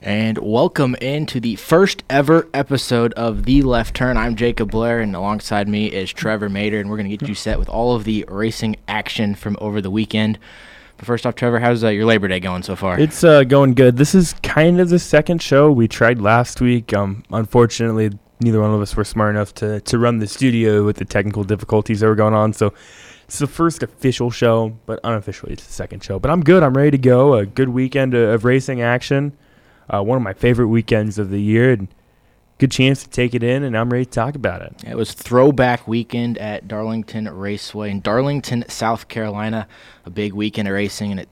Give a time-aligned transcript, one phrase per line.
[0.00, 4.16] And welcome into the first ever episode of The Left Turn.
[4.16, 7.34] I'm Jacob Blair, and alongside me is Trevor Mater, and we're going to get you
[7.34, 10.38] set with all of the racing action from over the weekend.
[10.98, 12.96] But first off, Trevor, how's uh, your Labor Day going so far?
[12.98, 13.96] It's uh, going good.
[13.96, 16.94] This is kind of the second show we tried last week.
[16.94, 20.98] Um, unfortunately, neither one of us were smart enough to, to run the studio with
[20.98, 22.52] the technical difficulties that were going on.
[22.52, 22.72] So
[23.24, 26.20] it's the first official show, but unofficially it's the second show.
[26.20, 26.62] But I'm good.
[26.62, 27.34] I'm ready to go.
[27.34, 29.36] A good weekend of racing action
[29.92, 31.88] uh, one of my favorite weekends of the year, and
[32.58, 34.74] good chance to take it in, and I'm ready to talk about it.
[34.86, 39.68] It was throwback weekend at Darlington Raceway in Darlington, South Carolina.
[40.04, 41.28] A big weekend of racing, and it.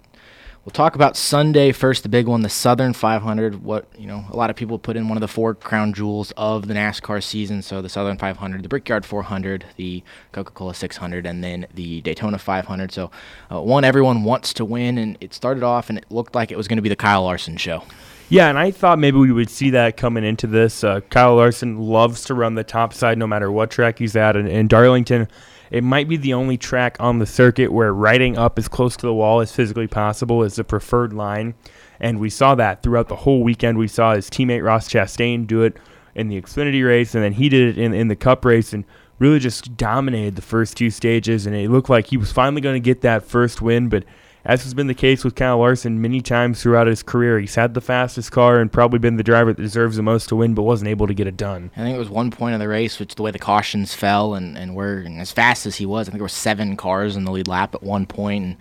[0.64, 3.62] We'll talk about Sunday first, the big one, the Southern 500.
[3.62, 6.32] What you know, a lot of people put in one of the four crown jewels
[6.36, 7.62] of the NASCAR season.
[7.62, 10.02] So the Southern 500, the Brickyard 400, the
[10.32, 12.90] Coca-Cola 600, and then the Daytona 500.
[12.90, 13.12] So
[13.48, 16.56] uh, one everyone wants to win, and it started off, and it looked like it
[16.56, 17.84] was going to be the Kyle Larson show.
[18.28, 20.82] Yeah, and I thought maybe we would see that coming into this.
[20.82, 24.34] Uh, Kyle Larson loves to run the top side no matter what track he's at.
[24.34, 25.28] And in Darlington,
[25.70, 29.06] it might be the only track on the circuit where riding up as close to
[29.06, 31.54] the wall as physically possible is the preferred line.
[32.00, 33.78] And we saw that throughout the whole weekend.
[33.78, 35.76] We saw his teammate Ross Chastain do it
[36.16, 38.84] in the Xfinity race, and then he did it in, in the Cup race and
[39.18, 41.46] really just dominated the first two stages.
[41.46, 44.04] And it looked like he was finally going to get that first win, but–
[44.46, 47.40] as has been the case with Kyle Larson many times throughout his career.
[47.40, 50.36] He's had the fastest car and probably been the driver that deserves the most to
[50.36, 51.72] win, but wasn't able to get it done.
[51.76, 54.34] I think it was one point of the race, which the way the cautions fell
[54.34, 57.16] and, and where and as fast as he was, I think there were seven cars
[57.16, 58.56] in the lead lap at one point, and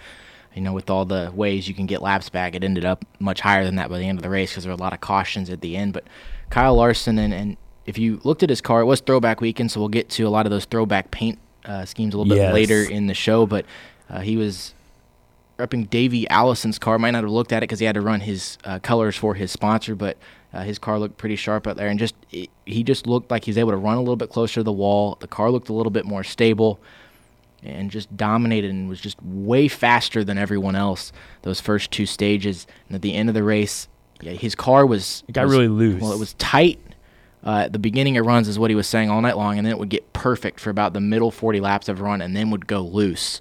[0.56, 3.42] you know with all the ways you can get laps back, it ended up much
[3.42, 5.02] higher than that by the end of the race because there were a lot of
[5.02, 5.94] cautions at the end.
[5.94, 6.06] But
[6.50, 9.80] Kyle Larson and, and if you looked at his car, it was throwback weekend, so
[9.80, 12.54] we'll get to a lot of those throwback paint uh, schemes a little bit yes.
[12.54, 13.46] later in the show.
[13.46, 13.66] But
[14.10, 14.75] uh, he was
[15.58, 16.98] repping Davey Allison's car.
[17.00, 19.36] Might not have looked at it because he had to run his uh, colors for
[19.36, 20.18] his sponsor, but
[20.54, 23.46] uh, his car looked pretty sharp out there, and just it, he just looked like
[23.46, 25.18] he was able to run a little bit closer to the wall.
[25.20, 26.80] The car looked a little bit more stable,
[27.64, 31.12] and just dominated and was just way faster than everyone else
[31.42, 32.68] those first two stages.
[32.88, 33.88] And at the end of the race,
[34.22, 36.02] yeah, his car was it got was, really loose.
[36.02, 36.80] Well, it was tight.
[37.44, 39.66] Uh, at the beginning of runs is what he was saying all night long, and
[39.66, 42.50] then it would get perfect for about the middle 40 laps of run, and then
[42.50, 43.40] would go loose.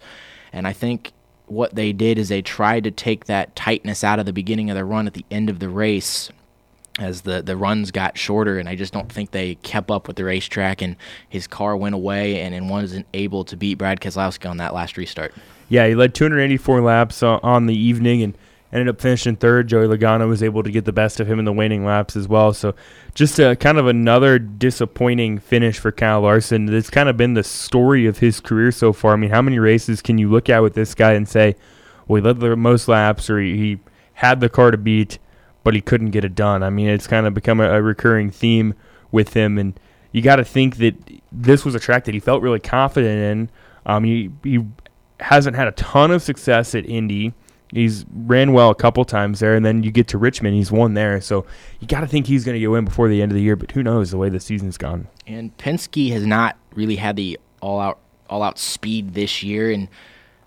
[0.53, 1.14] And I think
[1.47, 4.77] what they did is they tried to take that tightness out of the beginning of
[4.77, 6.31] the run at the end of the race
[6.99, 10.17] as the, the runs got shorter, and I just don't think they kept up with
[10.17, 10.95] the racetrack, and
[11.29, 14.97] his car went away and, and wasn't able to beat Brad Keselowski on that last
[14.97, 15.35] restart.
[15.69, 18.39] Yeah, he led 284 laps uh, on the evening, and–
[18.75, 19.69] ended up finishing third.
[19.69, 22.27] Joey Logano was able to get the best of him in the waning laps as
[22.27, 22.53] well.
[22.53, 22.75] So
[23.15, 26.75] just a, kind of another disappointing finish for Kyle Larson.
[26.75, 29.13] It's kind of been the story of his career so far.
[29.13, 31.55] I mean, how many races can you look at with this guy and say,
[32.09, 33.79] well, he led the most laps or he, he
[34.15, 35.21] had the car to beat,
[35.63, 36.65] but he couldn't get it done?
[36.65, 38.75] I mean, it's kind of become a, a recurring theme
[39.13, 39.57] with him.
[39.57, 39.79] And
[40.11, 40.97] you got to think that
[41.31, 43.51] this was a track that he felt really confident in.
[43.87, 44.65] Um, he, he
[45.21, 47.35] hasn't had a ton of success at Indy
[47.75, 50.95] He's ran well a couple times there, and then you get to Richmond, he's won
[50.95, 51.21] there.
[51.21, 51.45] So
[51.81, 53.57] you got to think he's going to go in before the end of the year.
[53.57, 55.09] But who knows the way the season's gone?
[55.27, 57.99] And Penske has not really had the all out
[58.31, 59.89] all out speed this year, and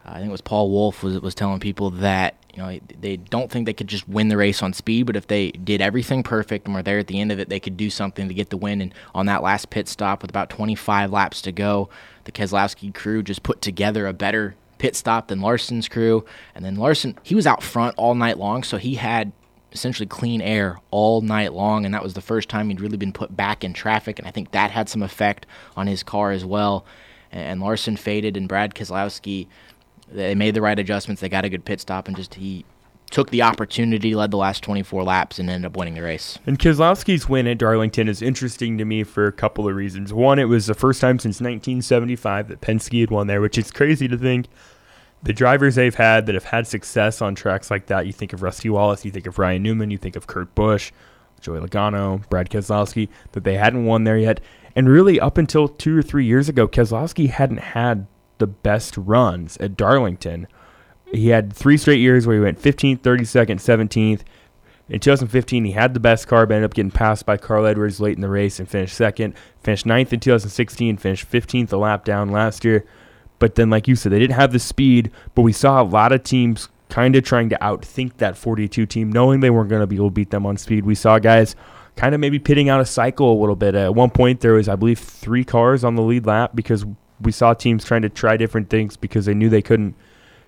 [0.05, 3.17] uh, I think it was Paul Wolfe was was telling people that you know they
[3.17, 6.23] don't think they could just win the race on speed, but if they did everything
[6.23, 8.51] perfect and were there at the end of it, they could do something to get
[8.51, 8.79] the win.
[8.79, 11.89] And on that last pit stop with about 25 laps to go,
[12.23, 16.25] the Keselowski crew just put together a better pit stop than Larson's crew.
[16.55, 19.31] And then Larson, he was out front all night long, so he had
[19.71, 21.85] essentially clean air all night long.
[21.85, 24.17] And that was the first time he'd really been put back in traffic.
[24.19, 25.45] And I think that had some effect
[25.75, 26.85] on his car as well.
[27.31, 29.47] And Larson faded, and Brad Keselowski,
[30.09, 31.21] they made the right adjustments.
[31.21, 32.63] They got a good pit stop, and just he
[33.09, 36.39] took the opportunity, led the last 24 laps, and ended up winning the race.
[36.45, 40.13] And Keselowski's win at Darlington is interesting to me for a couple of reasons.
[40.13, 43.71] One, it was the first time since 1975 that Penske had won there, which is
[43.71, 44.47] crazy to think.
[45.23, 48.43] The drivers they've had that have had success on tracks like that, you think of
[48.43, 50.91] Rusty Wallace, you think of Ryan Newman, you think of Kurt Busch,
[51.41, 54.39] Joey Logano, Brad Keselowski, that they hadn't won there yet.
[54.75, 58.05] And really, up until two or three years ago, Keselowski hadn't had
[58.37, 60.47] the best runs at Darlington
[61.11, 64.21] he had three straight years where he went 15th, 32nd, 17th.
[64.89, 67.99] In 2015, he had the best car, but ended up getting passed by Carl Edwards
[67.99, 69.33] late in the race and finished second.
[69.61, 72.85] Finished ninth in 2016, finished 15th a lap down last year.
[73.39, 76.11] But then, like you said, they didn't have the speed, but we saw a lot
[76.11, 79.87] of teams kind of trying to outthink that 42 team, knowing they weren't going to
[79.87, 80.85] be able to beat them on speed.
[80.85, 81.55] We saw guys
[81.97, 83.75] kind of maybe pitting out a cycle a little bit.
[83.75, 86.85] At one point, there was, I believe, three cars on the lead lap because
[87.19, 89.95] we saw teams trying to try different things because they knew they couldn't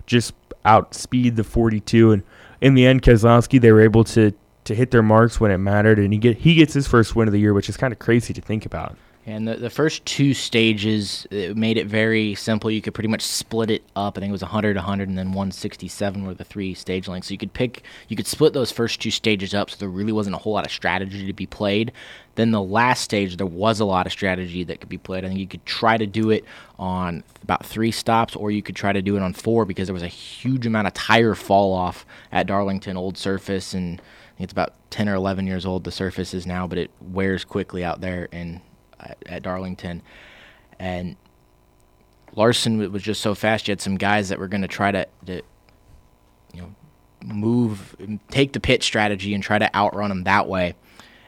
[0.06, 0.34] just
[0.66, 2.12] outspeed the 42.
[2.12, 2.24] And
[2.62, 4.34] in the end, Keselowski, they were able to
[4.66, 7.28] to hit their marks when it mattered, and he get he gets his first win
[7.28, 8.96] of the year, which is kind of crazy to think about.
[9.25, 12.71] And the, the first two stages it made it very simple.
[12.71, 14.18] You could pretty much split it up.
[14.18, 17.27] I think it was 100, 100, and then 167 were the three stage lengths.
[17.27, 19.69] So you could pick, you could split those first two stages up.
[19.69, 21.92] So there really wasn't a whole lot of strategy to be played.
[22.36, 25.25] Then the last stage, there was a lot of strategy that could be played.
[25.25, 26.45] I think you could try to do it
[26.80, 29.94] on about three stops, or you could try to do it on four because there
[29.94, 34.01] was a huge amount of tire fall off at Darlington Old Surface, and
[34.39, 35.83] it's about 10 or 11 years old.
[35.83, 38.62] The surface is now, but it wears quickly out there, and
[39.00, 40.01] at, at Darlington,
[40.80, 41.16] and
[42.36, 43.68] Larson was just so fast.
[43.68, 45.42] You had some guys that were going to try to, to,
[46.54, 46.75] you know,
[47.24, 47.96] move,
[48.30, 50.75] take the pit strategy and try to outrun him that way.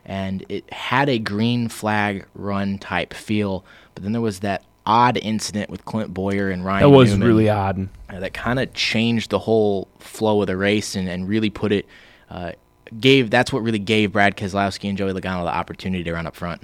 [0.06, 5.18] And it had a green flag run type feel, but then there was that odd
[5.18, 6.84] incident with Clint Bowyer and Ryan.
[6.84, 7.90] That was Newman, really odd.
[8.10, 11.72] uh, that kind of changed the whole flow of the race and, and really put
[11.72, 11.86] it.
[12.30, 12.54] Uh,
[13.00, 16.36] gave that's what really gave Brad Keselowski and Joey Logano the opportunity to run up
[16.36, 16.62] front.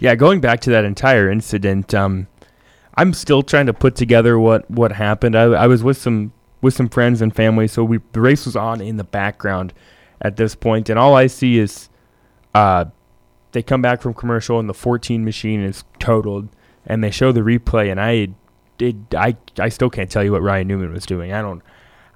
[0.00, 2.26] Yeah, going back to that entire incident, um,
[2.94, 5.36] I'm still trying to put together what, what happened.
[5.36, 6.32] I, I was with some
[6.62, 9.72] with some friends and family, so we the race was on in the background
[10.20, 11.88] at this point, and all I see is
[12.54, 12.86] uh,
[13.52, 16.48] they come back from commercial and the 14 machine is totaled,
[16.86, 18.28] and they show the replay, and I
[18.78, 21.32] did I I still can't tell you what Ryan Newman was doing.
[21.32, 21.62] I don't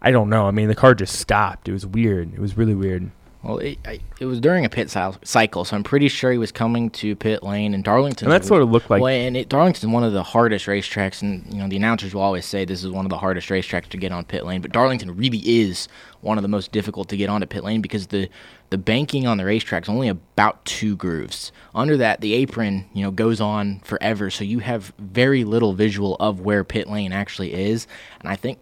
[0.00, 0.46] I don't know.
[0.46, 1.68] I mean, the car just stopped.
[1.68, 2.34] It was weird.
[2.34, 3.10] It was really weird.
[3.44, 6.50] Well, it, I, it was during a pit cycle, so I'm pretty sure he was
[6.50, 8.26] coming to pit lane in Darlington.
[8.26, 9.02] And that's what it looked like.
[9.02, 12.22] Well, and it, Darlington's one of the hardest racetracks, and you know the announcers will
[12.22, 14.62] always say this is one of the hardest racetracks to get on pit lane.
[14.62, 15.88] But Darlington really is
[16.22, 18.30] one of the most difficult to get onto pit lane because the
[18.70, 21.52] the banking on the racetrack is only about two grooves.
[21.74, 26.16] Under that, the apron you know goes on forever, so you have very little visual
[26.18, 27.86] of where pit lane actually is.
[28.20, 28.58] And I think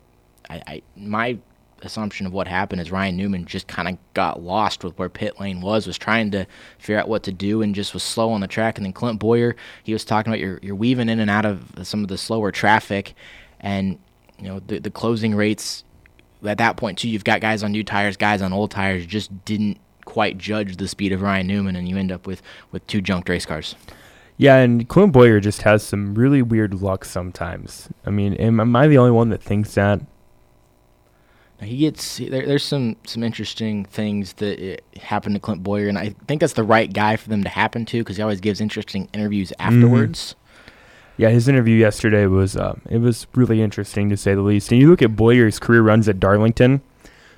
[0.51, 1.39] I, I my
[1.83, 5.41] assumption of what happened is Ryan Newman just kind of got lost with where pit
[5.41, 6.47] lane was, was trying to
[6.79, 8.79] figure out what to do, and just was slow on the track.
[8.79, 11.65] And then Clint Bowyer, he was talking about you're, you're weaving in and out of
[11.83, 13.15] some of the slower traffic,
[13.61, 13.99] and
[14.39, 15.85] you know the the closing rates
[16.45, 17.09] at that point too.
[17.09, 20.89] You've got guys on new tires, guys on old tires, just didn't quite judge the
[20.89, 23.75] speed of Ryan Newman, and you end up with with two junked race cars.
[24.39, 27.89] Yeah, and Clint Bowyer just has some really weird luck sometimes.
[28.05, 30.01] I mean, am, am I the only one that thinks that?
[31.63, 36.15] He gets there, there's some some interesting things that happen to Clint Bowyer, and I
[36.27, 39.09] think that's the right guy for them to happen to because he always gives interesting
[39.13, 39.75] interviews mm-hmm.
[39.75, 40.35] afterwards.
[40.35, 40.39] Mm-hmm.
[41.19, 44.73] Yeah, his interview yesterday was uh, it was really interesting to say the least.
[44.73, 46.83] And you look at Bowyer's career runs at Darlington.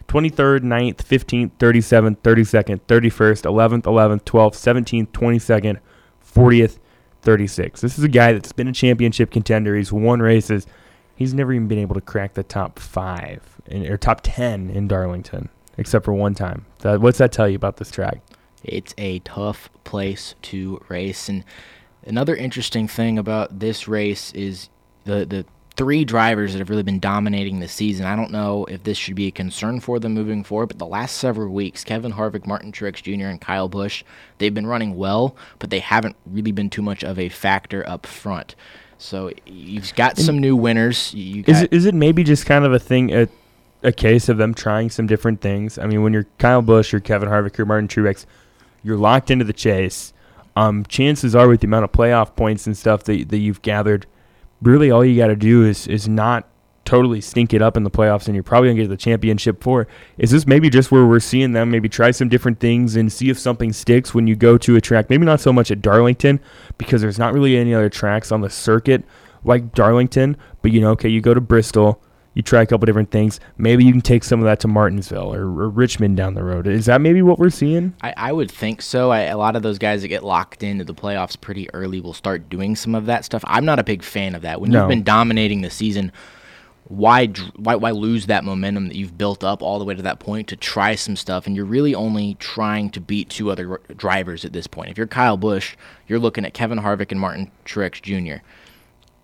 [0.08, 5.78] 23rd, 9th, 15th, 37th, 32nd, 31st, 11th, 11th, 12th, 17th, 22nd,
[6.22, 6.78] 40th,
[7.22, 7.80] 36th.
[7.80, 9.74] This is a guy that's been a championship contender.
[9.76, 10.66] He's won races.
[11.16, 14.88] He's never even been able to crack the top five in, or top 10 in
[14.88, 16.66] Darlington, except for one time.
[16.80, 18.20] That, what's that tell you about this track?
[18.62, 21.28] It's a tough place to race.
[21.28, 21.44] And
[22.04, 24.70] another interesting thing about this race is
[25.04, 25.46] the, the
[25.76, 28.06] three drivers that have really been dominating the season.
[28.06, 30.86] I don't know if this should be a concern for them moving forward, but the
[30.86, 34.04] last several weeks, Kevin Harvick, Martin Truex Jr., and Kyle Busch,
[34.38, 38.06] they've been running well, but they haven't really been too much of a factor up
[38.06, 38.54] front.
[38.98, 41.12] So you've got some new winners.
[41.14, 43.28] You is, it, is it maybe just kind of a thing at
[43.82, 45.78] a case of them trying some different things.
[45.78, 48.24] I mean, when you're Kyle Busch, you're Kevin Harvick, you're Martin Truex,
[48.82, 50.12] you're locked into the chase.
[50.56, 54.06] Um, chances are, with the amount of playoff points and stuff that that you've gathered,
[54.62, 56.48] really all you got to do is is not
[56.84, 59.86] totally stink it up in the playoffs, and you're probably gonna get the championship for.
[60.18, 63.30] Is this maybe just where we're seeing them maybe try some different things and see
[63.30, 65.10] if something sticks when you go to a track?
[65.10, 66.40] Maybe not so much at Darlington
[66.78, 69.04] because there's not really any other tracks on the circuit
[69.44, 72.00] like Darlington, but you know, okay, you go to Bristol
[72.34, 73.40] you try a couple different things.
[73.56, 76.66] Maybe you can take some of that to Martinsville or, or Richmond down the road.
[76.66, 77.94] Is that maybe what we're seeing?
[78.02, 79.10] I, I would think so.
[79.10, 82.12] I, a lot of those guys that get locked into the playoffs pretty early will
[82.12, 83.44] start doing some of that stuff.
[83.46, 84.60] I'm not a big fan of that.
[84.60, 84.80] When no.
[84.80, 86.12] you've been dominating the season,
[86.88, 87.26] why,
[87.56, 90.48] why why lose that momentum that you've built up all the way to that point
[90.48, 94.52] to try some stuff and you're really only trying to beat two other drivers at
[94.52, 94.90] this point.
[94.90, 95.76] If you're Kyle Busch,
[96.06, 98.44] you're looking at Kevin Harvick and Martin Truex Jr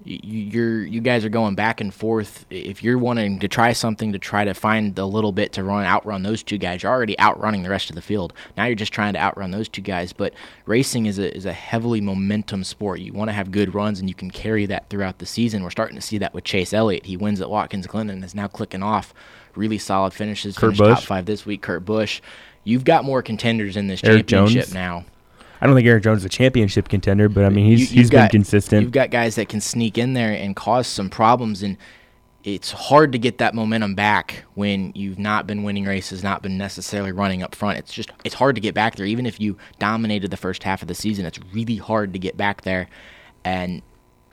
[0.04, 2.46] you're you guys are going back and forth.
[2.50, 5.84] If you're wanting to try something to try to find a little bit to run
[5.84, 8.32] outrun those two guys, you're already outrunning the rest of the field.
[8.56, 10.12] Now you're just trying to outrun those two guys.
[10.12, 10.34] But
[10.66, 13.00] racing is a is a heavily momentum sport.
[13.00, 15.62] You want to have good runs and you can carry that throughout the season.
[15.62, 17.06] We're starting to see that with Chase Elliott.
[17.06, 19.12] He wins at Watkins Glen and is now clicking off
[19.54, 20.56] really solid finishes.
[20.56, 21.62] Kurt Finished top five this week.
[21.62, 22.20] Kurt Busch.
[22.64, 24.74] You've got more contenders in this Erik championship Jones.
[24.74, 25.04] now.
[25.60, 28.10] I don't think Erik Jones is a championship contender, but I mean he's you, he's
[28.10, 28.82] got, been consistent.
[28.82, 31.76] You've got guys that can sneak in there and cause some problems, and
[32.44, 36.56] it's hard to get that momentum back when you've not been winning races, not been
[36.56, 37.78] necessarily running up front.
[37.78, 39.04] It's just it's hard to get back there.
[39.04, 42.36] Even if you dominated the first half of the season, it's really hard to get
[42.36, 42.88] back there,
[43.44, 43.82] and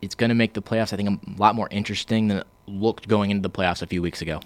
[0.01, 0.93] it's going to make the playoffs.
[0.93, 4.01] I think a lot more interesting than it looked going into the playoffs a few
[4.01, 4.39] weeks ago.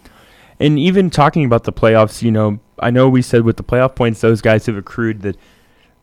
[0.60, 3.96] And even talking about the playoffs, you know, I know we said with the playoff
[3.96, 5.36] points those guys have accrued that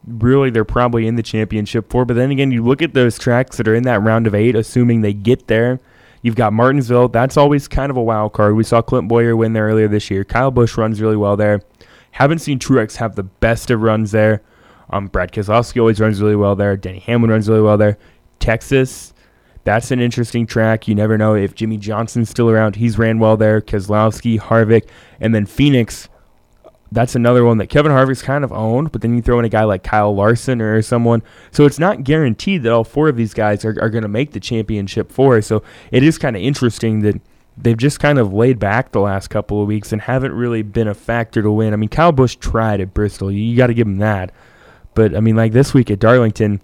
[0.06, 2.04] really they're probably in the championship for.
[2.04, 4.54] But then again, you look at those tracks that are in that round of eight,
[4.54, 5.80] assuming they get there
[6.22, 7.08] You've got Martinsville.
[7.08, 8.56] That's always kind of a wild card.
[8.56, 10.24] We saw Clint Bowyer win there earlier this year.
[10.24, 11.62] Kyle Busch runs really well there.
[12.12, 14.42] Haven't seen Truex have the best of runs there.
[14.90, 16.76] Um, Brad Keselowski always runs really well there.
[16.76, 17.98] Denny Hamlin runs really well there.
[18.40, 19.12] Texas,
[19.64, 20.88] that's an interesting track.
[20.88, 22.76] You never know if Jimmie Johnson's still around.
[22.76, 23.60] He's ran well there.
[23.60, 24.88] Keselowski, Harvick,
[25.20, 26.08] and then Phoenix
[26.90, 29.50] that's another one that Kevin Harvick's kind of owned, but then you throw in a
[29.50, 31.22] guy like Kyle Larson or someone.
[31.50, 34.32] So it's not guaranteed that all four of these guys are, are going to make
[34.32, 35.42] the championship four.
[35.42, 37.20] So it is kind of interesting that
[37.56, 40.88] they've just kind of laid back the last couple of weeks and haven't really been
[40.88, 41.72] a factor to win.
[41.72, 43.30] I mean, Kyle Busch tried at Bristol.
[43.30, 44.32] You, you got to give him that.
[44.94, 46.60] But I mean, like this week at Darlington,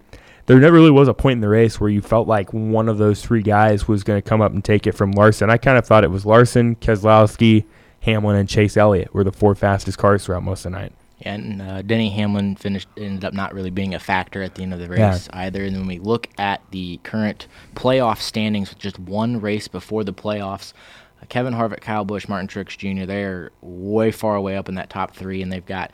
[0.46, 2.98] there never really was a point in the race where you felt like one of
[2.98, 5.50] those three guys was going to come up and take it from Larson.
[5.50, 7.64] I kind of thought it was Larson, Keselowski,
[8.04, 10.92] Hamlin and Chase Elliott were the four fastest cars throughout most of the night.
[11.22, 14.74] And uh, Denny Hamlin finished ended up not really being a factor at the end
[14.74, 14.98] of the race
[15.32, 15.38] yeah.
[15.38, 15.64] either.
[15.64, 20.12] And when we look at the current playoff standings with just one race before the
[20.12, 20.74] playoffs,
[21.22, 23.06] uh, Kevin Harvick, Kyle Busch, Martin Truex Jr.
[23.06, 25.90] They're way far away up in that top three, and they've got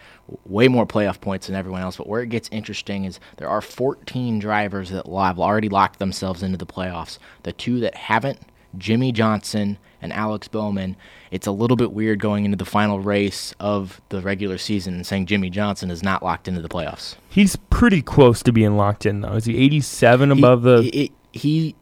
[0.47, 1.97] way more playoff points than everyone else.
[1.97, 6.43] But where it gets interesting is there are 14 drivers that have already locked themselves
[6.43, 7.19] into the playoffs.
[7.45, 8.40] The two that haven't,
[8.76, 10.97] Jimmie Johnson and Alex Bowman,
[11.30, 15.06] it's a little bit weird going into the final race of the regular season and
[15.06, 17.16] saying Jimmie Johnson is not locked into the playoffs.
[17.28, 19.34] He's pretty close to being locked in though.
[19.34, 20.82] Is he 87 above the?
[20.82, 21.76] He he,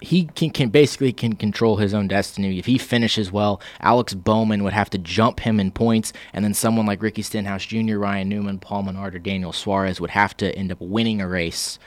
[0.00, 2.58] he can, can basically can control his own destiny.
[2.58, 6.54] If he finishes well, Alex Bowman would have to jump him in points, and then
[6.54, 10.56] someone like Ricky Stenhouse Jr., Ryan Newman, Paul Menard, or Daniel Suarez would have to
[10.56, 11.78] end up winning a race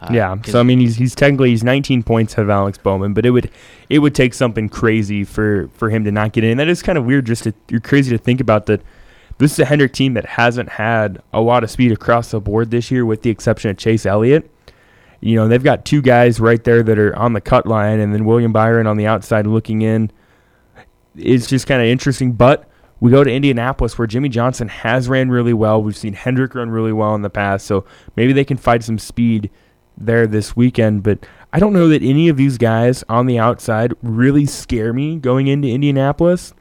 [0.00, 3.14] uh, yeah, so I mean, he's he's technically he's 19 points ahead of Alex Bowman,
[3.14, 3.50] but it would
[3.88, 6.52] it would take something crazy for for him to not get in.
[6.52, 7.26] And that is kind of weird.
[7.26, 8.80] Just to, you're crazy to think about that.
[9.38, 12.70] This is a Hendrick team that hasn't had a lot of speed across the board
[12.70, 14.50] this year, with the exception of Chase Elliott.
[15.20, 18.14] You know, they've got two guys right there that are on the cut line, and
[18.14, 20.12] then William Byron on the outside looking in.
[21.16, 22.68] It's just kind of interesting, but
[23.00, 25.82] we go to Indianapolis where Jimmie Johnson has ran really well.
[25.82, 28.98] We've seen Hendrick run really well in the past, so maybe they can find some
[28.98, 29.50] speed
[29.98, 31.02] there this weekend.
[31.02, 35.16] But I don't know that any of these guys on the outside really scare me
[35.16, 36.54] going into Indianapolis.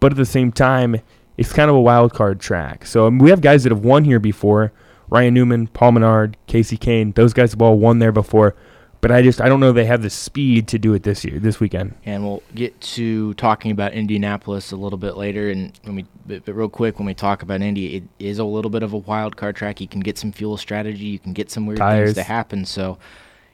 [0.00, 1.00] But at the same time,
[1.36, 2.86] it's kind of a wild card track.
[2.86, 4.72] So I mean, we have guys that have won here before.
[5.10, 8.54] Ryan Newman, Paul Menard, Casey Kahne, those guys have all won there before.
[9.00, 11.38] But I just I don't know they have the speed to do it this year,
[11.38, 11.94] this weekend.
[12.04, 15.50] And we'll get to talking about Indianapolis a little bit later.
[15.50, 18.44] And when we, but, but real quick, when we talk about Indy, it is a
[18.44, 19.80] little bit of a wild card track.
[19.80, 22.08] You can get some fuel strategy, you can get some weird Tires.
[22.08, 22.64] things to happen.
[22.64, 22.98] So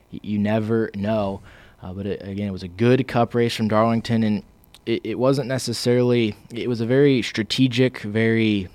[0.09, 1.41] you never know.
[1.81, 4.43] Uh, but it, again, it was a good Cup race from Darlington, and
[4.85, 6.35] it, it wasn't necessarily.
[6.49, 8.67] It was a very strategic, very,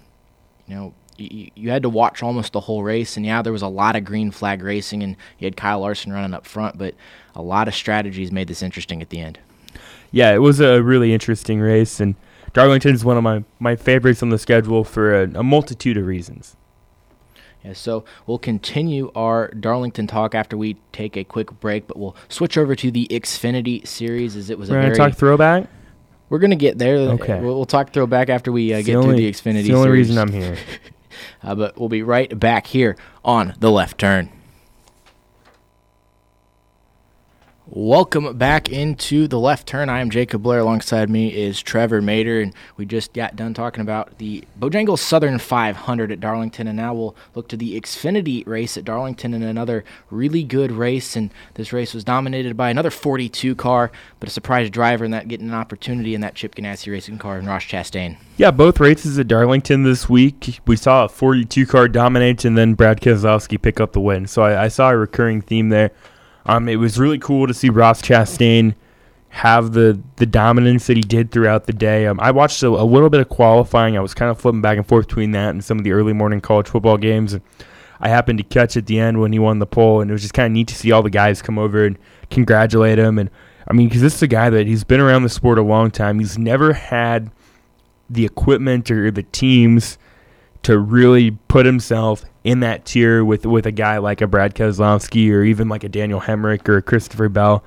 [0.66, 3.16] you know, you, you had to watch almost the whole race.
[3.16, 6.12] And yeah, there was a lot of green flag racing, and you had Kyle Larson
[6.12, 6.94] running up front, but
[7.34, 9.38] a lot of strategies made this interesting at the end.
[10.12, 12.16] Yeah, it was a really interesting race, and
[12.52, 16.06] Darlington is one of my, my favorites on the schedule for a, a multitude of
[16.06, 16.56] reasons.
[17.64, 22.16] Yeah, so we'll continue our Darlington talk after we take a quick break, but we'll
[22.28, 25.68] switch over to the Xfinity series as it was We're a very talk throwback.
[26.30, 26.96] We're gonna get there.
[26.96, 29.64] Okay, we'll, we'll talk throwback after we uh, get only, through the Xfinity.
[29.64, 30.08] the only series.
[30.08, 30.56] reason I'm here.
[31.42, 34.30] Uh, but we'll be right back here on the left turn.
[37.72, 39.88] Welcome back into the left turn.
[39.88, 40.58] I am Jacob Blair.
[40.58, 45.38] Alongside me is Trevor Mater, and we just got done talking about the Bojangles Southern
[45.38, 49.84] 500 at Darlington, and now we'll look to the Xfinity race at Darlington in another
[50.10, 51.14] really good race.
[51.14, 55.28] And this race was dominated by another 42 car, but a surprise driver in that
[55.28, 58.16] getting an opportunity in that Chip Ganassi racing car in Ross Chastain.
[58.36, 60.58] Yeah, both races at Darlington this week.
[60.66, 64.26] We saw a 42 car dominate, and then Brad Keselowski pick up the win.
[64.26, 65.92] So I, I saw a recurring theme there.
[66.46, 68.74] Um, it was really cool to see Ross Chastain
[69.30, 72.06] have the the dominance that he did throughout the day.
[72.06, 73.96] Um, I watched a, a, little bit of qualifying.
[73.96, 76.12] I was kind of flipping back and forth between that and some of the early
[76.12, 77.38] morning college football games.
[78.00, 80.22] I happened to catch at the end when he won the pole, and it was
[80.22, 81.96] just kind of neat to see all the guys come over and
[82.30, 83.18] congratulate him.
[83.18, 83.30] And
[83.68, 85.90] I mean, because this is a guy that he's been around the sport a long
[85.90, 86.18] time.
[86.18, 87.30] He's never had
[88.08, 89.96] the equipment or the teams
[90.62, 95.30] to really put himself in that tier with with a guy like a Brad Keselowski
[95.32, 97.62] or even like a Daniel Hemric or a Christopher Bell.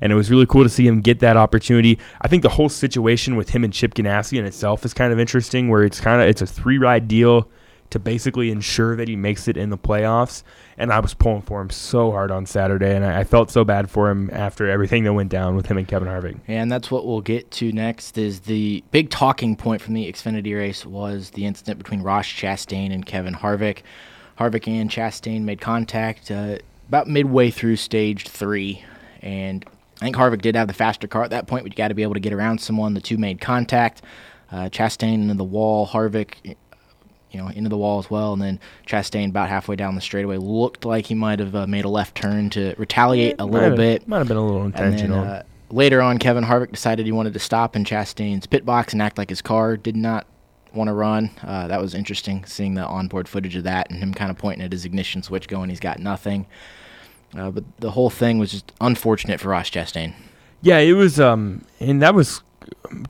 [0.00, 1.98] and it was really cool to see him get that opportunity.
[2.20, 5.18] I think the whole situation with him and Chip Ganassi in itself is kind of
[5.18, 7.48] interesting, where it's kind of it's a three ride deal
[7.88, 10.42] to basically ensure that he makes it in the playoffs.
[10.76, 13.64] And I was pulling for him so hard on Saturday, and I, I felt so
[13.64, 16.40] bad for him after everything that went down with him and Kevin Harvick.
[16.48, 18.18] And that's what we'll get to next.
[18.18, 22.92] Is the big talking point from the Xfinity race was the incident between Ross Chastain
[22.92, 23.78] and Kevin Harvick.
[24.38, 28.84] Harvick and Chastain made contact uh, about midway through stage three,
[29.22, 29.64] and
[30.00, 31.94] I think Harvick did have the faster car at that point, but you got to
[31.94, 32.94] be able to get around someone.
[32.94, 34.02] The two made contact.
[34.52, 36.34] Uh, Chastain into the wall, Harvick
[37.32, 38.32] you know, into the wall as well.
[38.32, 41.84] And then Chastain, about halfway down the straightaway, looked like he might have uh, made
[41.84, 44.08] a left turn to retaliate a little might have- bit.
[44.08, 45.24] Might have been a little And then intentional.
[45.24, 49.02] uh, later on, Kevin Harvick decided he wanted to stop in Chastain's pit box and
[49.02, 50.26] act like his car did not
[50.76, 51.30] want to run.
[51.42, 54.64] Uh, that was interesting, seeing the onboard footage of that and him kind of pointing
[54.64, 56.46] at his ignition switch, going, he's got nothing.
[57.36, 60.14] Uh, but the whole thing was just unfortunate for Ross Chastain.
[60.62, 62.42] Yeah, it was um and that was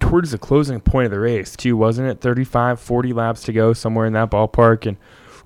[0.00, 2.20] towards the closing point of the race too, wasn't it?
[2.20, 4.96] 35, 40 laps to go somewhere in that ballpark and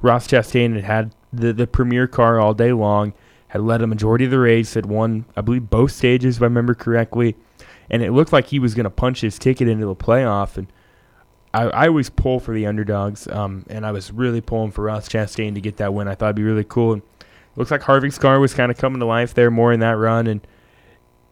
[0.02, 3.12] Ross Chastain had had the the premier car all day long,
[3.48, 6.46] had led a majority of the race, had won I believe both stages if I
[6.46, 7.36] remember correctly,
[7.90, 10.68] and it looked like he was going to punch his ticket into the playoff and
[11.52, 15.08] I, I always pull for the underdogs, um, and I was really pulling for Ross
[15.08, 16.08] Chastain to get that win.
[16.08, 16.92] I thought it'd be really cool.
[16.94, 17.02] And
[17.56, 20.26] looks like Harvick's car was kind of coming to life there more in that run,
[20.26, 20.46] and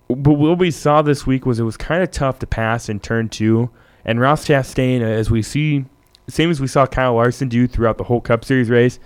[0.08, 2.98] but what we saw this week was it was kind of tough to pass in
[3.00, 3.70] turn two.
[4.04, 5.84] And Ross Chastain, uh, as we see,
[6.28, 8.98] same as we saw Kyle Larson do throughout the whole Cup Series race,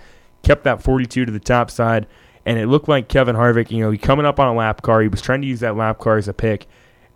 [0.42, 2.06] kept that 42 to the top side.
[2.46, 5.00] And it looked like Kevin Harvick, you know, he coming up on a lap car.
[5.02, 6.66] He was trying to use that lap car as a pick.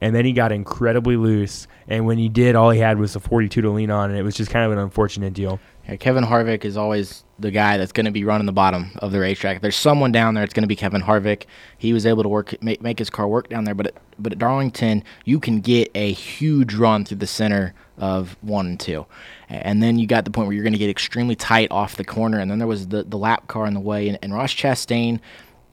[0.00, 1.66] And then he got incredibly loose.
[1.88, 4.10] And when he did, all he had was a 42 to lean on.
[4.10, 5.58] And it was just kind of an unfortunate deal.
[5.88, 9.12] Yeah, Kevin Harvick is always the guy that's going to be running the bottom of
[9.12, 9.56] the racetrack.
[9.56, 11.44] If there's someone down there, it's going to be Kevin Harvick.
[11.78, 14.32] He was able to work make, make his car work down there, but at, but
[14.32, 19.06] at Darlington, you can get a huge run through the center of one and two,
[19.48, 22.04] and then you got the point where you're going to get extremely tight off the
[22.04, 24.52] corner, and then there was the the lap car in the way, and, and Ross
[24.52, 25.20] Chastain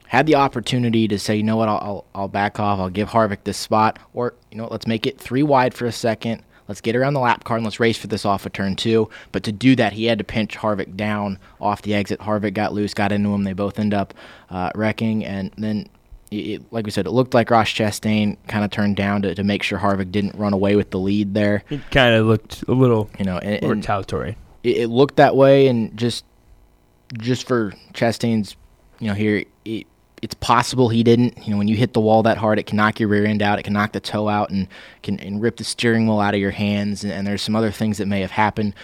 [0.06, 3.10] had the opportunity to say, you know what, I'll, I'll I'll back off, I'll give
[3.10, 6.42] Harvick this spot, or you know, what, let's make it three wide for a second.
[6.66, 9.10] Let's get around the lap car and let's race for this off of turn two.
[9.32, 12.20] But to do that, he had to pinch Harvick down off the exit.
[12.20, 13.44] Harvick got loose, got into him.
[13.44, 14.14] They both end up
[14.48, 15.26] uh, wrecking.
[15.26, 15.90] And then,
[16.30, 19.44] it, like we said, it looked like Ross Chastain kind of turned down to, to
[19.44, 21.64] make sure Harvick didn't run away with the lead there.
[21.68, 24.38] It kind of looked a little You know, and, and retaliatory.
[24.62, 25.66] it, it looked that way.
[25.66, 26.24] And just
[27.12, 28.56] just for Chastain's,
[29.00, 29.44] you know, here
[30.24, 31.36] it's possible he didn't.
[31.46, 33.42] You know, when you hit the wall that hard, it can knock your rear end
[33.42, 34.66] out, it can knock the toe out, and
[35.02, 37.04] can and rip the steering wheel out of your hands.
[37.04, 38.74] And, and there's some other things that may have happened.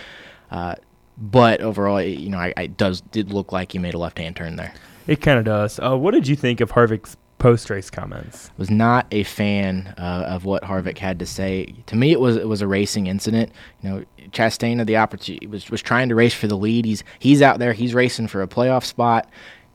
[0.50, 0.74] Uh,
[1.16, 4.18] but overall, it, you know, I, I does did look like he made a left
[4.18, 4.74] hand turn there.
[5.06, 5.80] It kind of does.
[5.80, 8.50] Uh, what did you think of Harvick's post race comments?
[8.58, 11.74] was not a fan uh, of what Harvick had to say.
[11.86, 13.50] To me, it was it was a racing incident.
[13.82, 16.84] You know, Chastain had the opportunity was was trying to race for the lead.
[16.84, 17.72] He's he's out there.
[17.72, 19.26] He's racing for a playoff spot.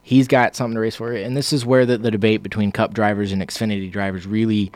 [0.08, 2.94] He's got something to race for, and this is where the, the debate between Cup
[2.94, 4.72] drivers and Xfinity drivers really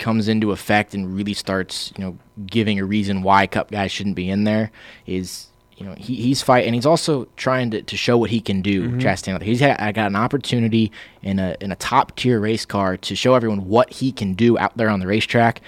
[0.00, 4.16] comes into effect and really starts, you know, giving a reason why Cup guys shouldn't
[4.16, 4.72] be in there.
[5.06, 8.40] Is you know he, he's fighting, and he's also trying to, to show what he
[8.40, 8.88] can do.
[8.88, 8.98] Mm-hmm.
[8.98, 10.90] Chastain, he's had, I got an opportunity
[11.22, 14.58] in a in a top tier race car to show everyone what he can do
[14.58, 15.60] out there on the racetrack.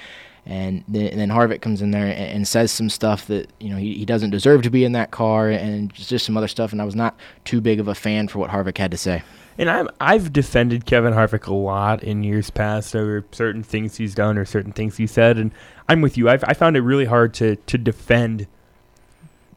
[0.47, 3.69] And then, and then Harvick comes in there and, and says some stuff that you
[3.69, 6.49] know he, he doesn't deserve to be in that car, and just, just some other
[6.49, 6.73] stuff.
[6.73, 9.23] And I was not too big of a fan for what Harvick had to say.
[9.59, 14.15] And I'm I've defended Kevin Harvick a lot in years past over certain things he's
[14.15, 15.53] done or certain things he said, and
[15.89, 16.29] I'm with you.
[16.29, 18.47] I've, I found it really hard to to defend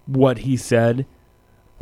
[0.06, 1.06] what he said.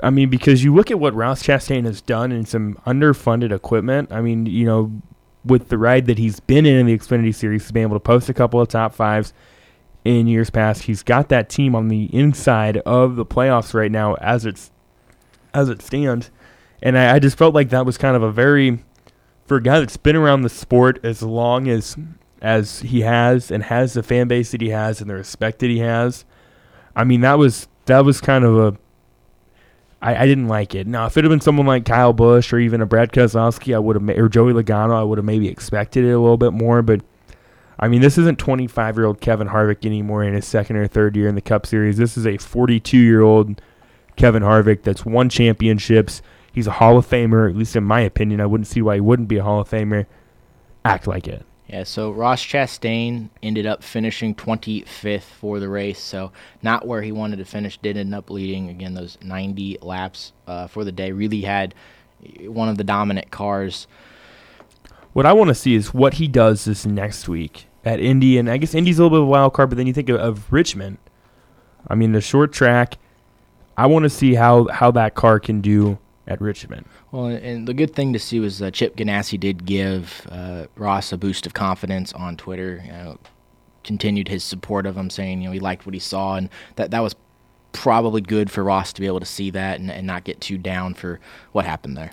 [0.03, 4.11] I mean, because you look at what Ross Chastain has done in some underfunded equipment.
[4.11, 4.91] I mean, you know,
[5.43, 8.01] with the ride that he's been in in the Xfinity Series, he's been able to
[8.01, 9.33] post a couple of top fives
[10.05, 10.83] in years past.
[10.83, 14.71] He's got that team on the inside of the playoffs right now, as it's
[15.53, 16.31] as it stands.
[16.81, 18.83] And I, I just felt like that was kind of a very,
[19.45, 21.97] for a guy that's been around the sport as long as
[22.41, 25.69] as he has and has the fan base that he has and the respect that
[25.69, 26.25] he has.
[26.95, 28.77] I mean, that was that was kind of a.
[30.01, 30.87] I, I didn't like it.
[30.87, 33.79] Now, if it had been someone like Kyle Busch or even a Brad Keselowski, I
[33.79, 36.81] would have, or Joey Logano, I would have maybe expected it a little bit more.
[36.81, 37.01] But
[37.79, 41.15] I mean, this isn't 25 year old Kevin Harvick anymore in his second or third
[41.15, 41.97] year in the Cup Series.
[41.97, 43.61] This is a 42 year old
[44.15, 46.21] Kevin Harvick that's won championships.
[46.51, 48.41] He's a Hall of Famer, at least in my opinion.
[48.41, 50.05] I wouldn't see why he wouldn't be a Hall of Famer.
[50.83, 51.45] Act like it.
[51.71, 57.13] Yeah, so Ross Chastain ended up finishing 25th for the race, so not where he
[57.13, 57.77] wanted to finish.
[57.77, 61.13] Did end up leading again those 90 laps uh, for the day.
[61.13, 61.73] Really had
[62.41, 63.87] one of the dominant cars.
[65.13, 68.49] What I want to see is what he does this next week at Indy, and
[68.49, 70.17] I guess Indy's a little bit of a wild card, but then you think of,
[70.17, 70.97] of Richmond.
[71.87, 72.97] I mean, the short track.
[73.77, 75.99] I want to see how how that car can do
[76.31, 76.85] at Richmond.
[77.11, 81.11] Well, and the good thing to see was uh, Chip Ganassi did give uh, Ross
[81.11, 82.81] a boost of confidence on Twitter.
[82.85, 83.19] You know,
[83.83, 86.91] continued his support of him, saying you know he liked what he saw, and that
[86.91, 87.15] that was
[87.73, 90.57] probably good for Ross to be able to see that and, and not get too
[90.57, 91.19] down for
[91.51, 92.11] what happened there.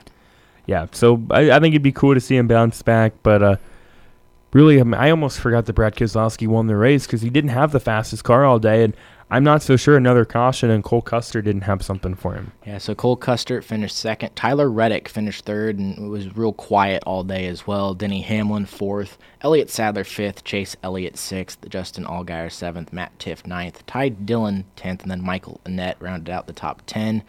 [0.66, 3.56] Yeah, so I, I think it'd be cool to see him bounce back, but uh,
[4.52, 7.50] really, I, mean, I almost forgot that Brad Keselowski won the race because he didn't
[7.50, 8.94] have the fastest car all day, and
[9.30, 12.52] I'm not so sure another caution and Cole Custer didn't have something for him.
[12.66, 14.34] Yeah, so Cole Custer finished second.
[14.34, 17.92] Tyler Reddick finished third and it was real quiet all day as well.
[17.92, 19.18] Denny Hamlin fourth.
[19.42, 20.44] Elliott Sadler fifth.
[20.44, 21.68] Chase Elliott sixth.
[21.68, 22.90] Justin Allgaier seventh.
[22.90, 23.84] Matt Tifft ninth.
[23.86, 25.02] Ty Dillon tenth.
[25.02, 27.22] And then Michael Annett rounded out the top ten.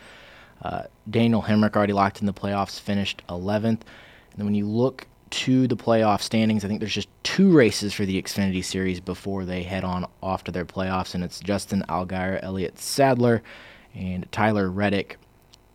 [0.62, 3.64] Uh, Daniel Hemric already locked in the playoffs, finished 11th.
[3.66, 6.64] And then when you look to the playoff standings.
[6.64, 10.44] I think there's just two races for the Xfinity Series before they head on off
[10.46, 13.42] to their playoffs, and it's Justin Allgaier, Elliott Sadler,
[13.94, 15.18] and Tyler Reddick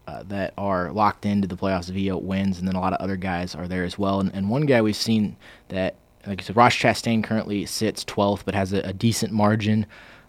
[0.07, 3.17] uh, that are locked into the playoffs via wins, and then a lot of other
[3.17, 4.21] guys are there as well.
[4.21, 5.37] And, and one guy we've seen
[5.69, 9.87] that, like I said, Ross Chastain currently sits 12th, but has a, a decent margin.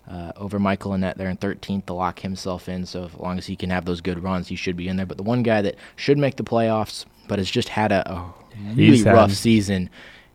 [0.08, 2.86] Uh, over Michael Annett there in 13th to lock himself in.
[2.86, 5.06] So as long as he can have those good runs, he should be in there.
[5.08, 8.34] But the one guy that should make the playoffs, but has just had a, a
[8.76, 9.90] really rough season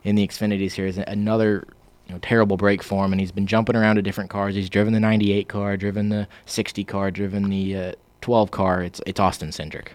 [0.04, 0.98] in the Xfinity Series.
[0.98, 1.66] Another
[2.06, 4.54] you know, terrible break for him, and he's been jumping around to different cars.
[4.54, 8.82] He's driven the 98 car, driven the 60 car, driven the uh, 12 car.
[8.82, 9.88] It's it's Austin Cindric.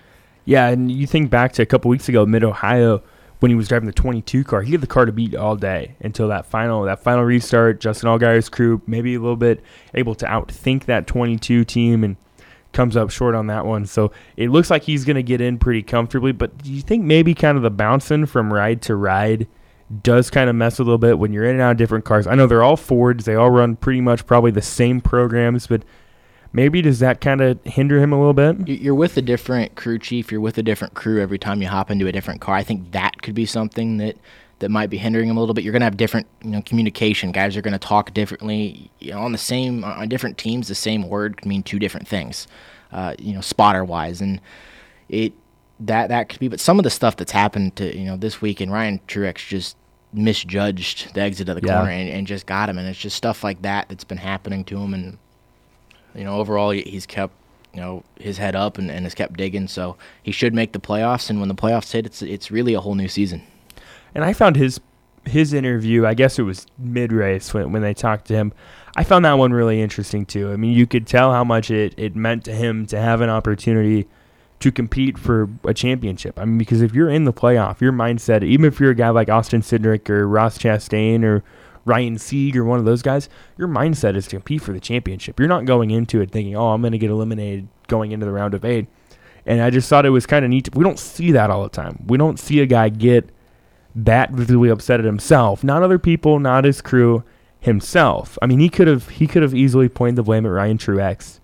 [0.46, 3.02] Yeah, and you think back to a couple weeks ago, Mid Ohio,
[3.40, 5.96] when he was driving the 22 car, he had the car to beat all day
[6.00, 7.82] until that final that final restart.
[7.82, 9.62] Justin Allgaier's crew maybe a little bit
[9.94, 12.16] able to outthink that 22 team and
[12.76, 13.88] comes up short on that one.
[13.88, 16.32] So it looks like he's going to get in pretty comfortably.
[16.32, 19.48] But do you think maybe kind of the bouncing from ride to ride
[20.04, 22.28] does kind of mess a little bit when you're in and out of different cars?
[22.28, 25.84] I know they're all Fords, they all run pretty much probably the same programs, but
[26.54, 28.68] maybe does that kind of hinder him a little bit?
[28.68, 31.92] You're with a different crew chief, you're with a different crew every time you hop
[31.92, 32.56] into a different car.
[32.56, 34.18] I think that could be something that
[34.66, 35.64] that might be hindering him a little bit.
[35.64, 37.32] You're going to have different, you know, communication.
[37.32, 38.90] Guys are going to talk differently.
[38.98, 42.08] You know, on the same on different teams, the same word can mean two different
[42.08, 42.48] things.
[42.92, 44.42] Uh, you know, spotter wise, and
[45.08, 45.34] it
[45.82, 46.48] that that could be.
[46.48, 49.48] But some of the stuff that's happened to you know this week, and Ryan Truex
[49.48, 49.78] just
[50.14, 51.76] misjudged the exit of the yeah.
[51.76, 54.64] corner and, and, just got him, and it's just stuff like that that's been happening
[54.66, 55.20] to him, and
[56.16, 57.36] you know, overall he's kept
[57.72, 60.80] you know his head up and, and has kept digging, so he should make the
[60.80, 61.30] playoffs.
[61.30, 63.44] And when the playoffs hit, it's it's really a whole new season.
[64.16, 64.80] And I found his
[65.26, 66.06] his interview.
[66.06, 68.54] I guess it was mid race when when they talked to him.
[68.96, 70.52] I found that one really interesting too.
[70.52, 73.30] I mean, you could tell how much it, it meant to him to have an
[73.30, 74.08] opportunity
[74.60, 76.40] to compete for a championship.
[76.40, 79.10] I mean, because if you're in the playoff, your mindset, even if you're a guy
[79.10, 81.44] like Austin Cindric or Ross Chastain or
[81.84, 85.40] Ryan Sieg or one of those guys, your mindset is to compete for the championship.
[85.40, 88.32] You're not going into it thinking, oh, I'm going to get eliminated going into the
[88.32, 88.88] round of eight.
[89.46, 90.74] And I just thought it was kind of neat.
[90.74, 92.04] We don't see that all the time.
[92.08, 93.30] We don't see a guy get
[93.96, 97.24] that visibly upset at himself, not other people, not his crew
[97.60, 98.38] himself.
[98.42, 101.40] I mean, he could have he could have easily pointed the blame at Ryan Truex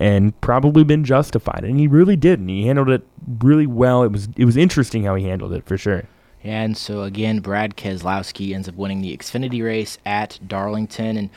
[0.00, 2.48] and probably been justified, and he really didn't.
[2.48, 3.02] He handled it
[3.40, 4.02] really well.
[4.04, 6.04] It was it was interesting how he handled it for sure.
[6.44, 11.30] And so again, Brad Keselowski ends up winning the Xfinity race at Darlington, and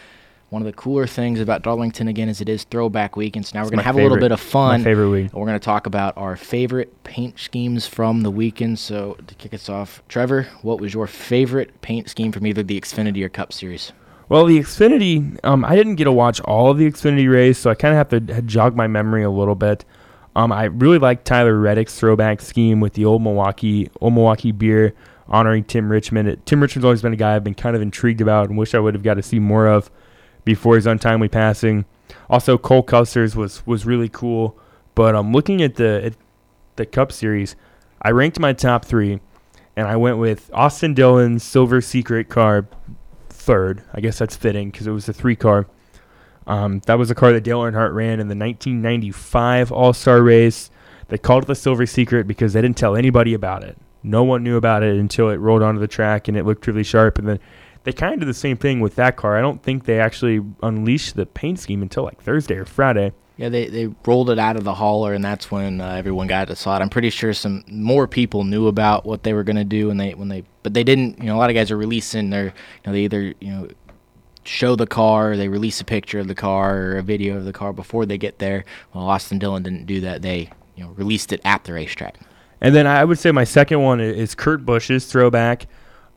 [0.52, 3.58] one of the cooler things about Darlington again is it is throwback week, and so
[3.58, 4.82] now we're going to have favorite, a little bit of fun.
[4.82, 5.34] My favorite week.
[5.34, 8.78] We're going to talk about our favorite paint schemes from the weekend.
[8.78, 12.80] So to kick us off, Trevor, what was your favorite paint scheme from either the
[12.80, 13.94] Xfinity or Cup Series?
[14.28, 17.70] Well, the Xfinity, um, I didn't get to watch all of the Xfinity race, so
[17.70, 19.86] I kind of have to jog my memory a little bit.
[20.36, 24.96] Um, I really like Tyler Reddick's throwback scheme with the old Milwaukee, old Milwaukee beer
[25.30, 26.28] honoring Tim Richmond.
[26.28, 28.76] It, Tim Richmond's always been a guy I've been kind of intrigued about and wish
[28.76, 29.90] I would have got to see more of
[30.44, 31.86] before his untimely passing.
[32.30, 34.58] Also, Cole Custer's was was really cool.
[34.96, 36.14] But um, looking at the at
[36.76, 37.56] the Cup Series,
[38.02, 39.20] I ranked my top three,
[39.76, 42.68] and I went with Austin Dillon's Silver Secret car
[43.30, 43.84] third.
[43.94, 45.68] I guess that's fitting because it was a three car.
[46.48, 50.70] Um, that was a car that Dale Earnhardt ran in the 1995 All Star race.
[51.08, 53.78] They called it the Silver Secret because they didn't tell anybody about it.
[54.04, 56.84] No one knew about it until it rolled onto the track and it looked really
[56.84, 57.20] sharp.
[57.20, 57.40] And then
[57.84, 59.38] they kind of did the same thing with that car.
[59.38, 63.13] I don't think they actually unleashed the paint scheme until like Thursday or Friday.
[63.38, 66.48] Yeah, they, they rolled it out of the hauler, and that's when uh, everyone got
[66.50, 66.82] to saw it.
[66.82, 70.00] I'm pretty sure some more people knew about what they were going to do, and
[70.00, 71.17] they when they but they didn't.
[71.17, 72.52] You know, a lot of guys are releasing their you
[72.86, 73.67] know they either you know
[74.44, 77.54] show the car, they release a picture of the car or a video of the
[77.54, 78.65] car before they get there.
[78.94, 80.22] Well, Austin Dillon didn't do that.
[80.22, 82.20] They you know released it at the racetrack.
[82.60, 85.65] And then I would say my second one is Kurt Busch's throwback,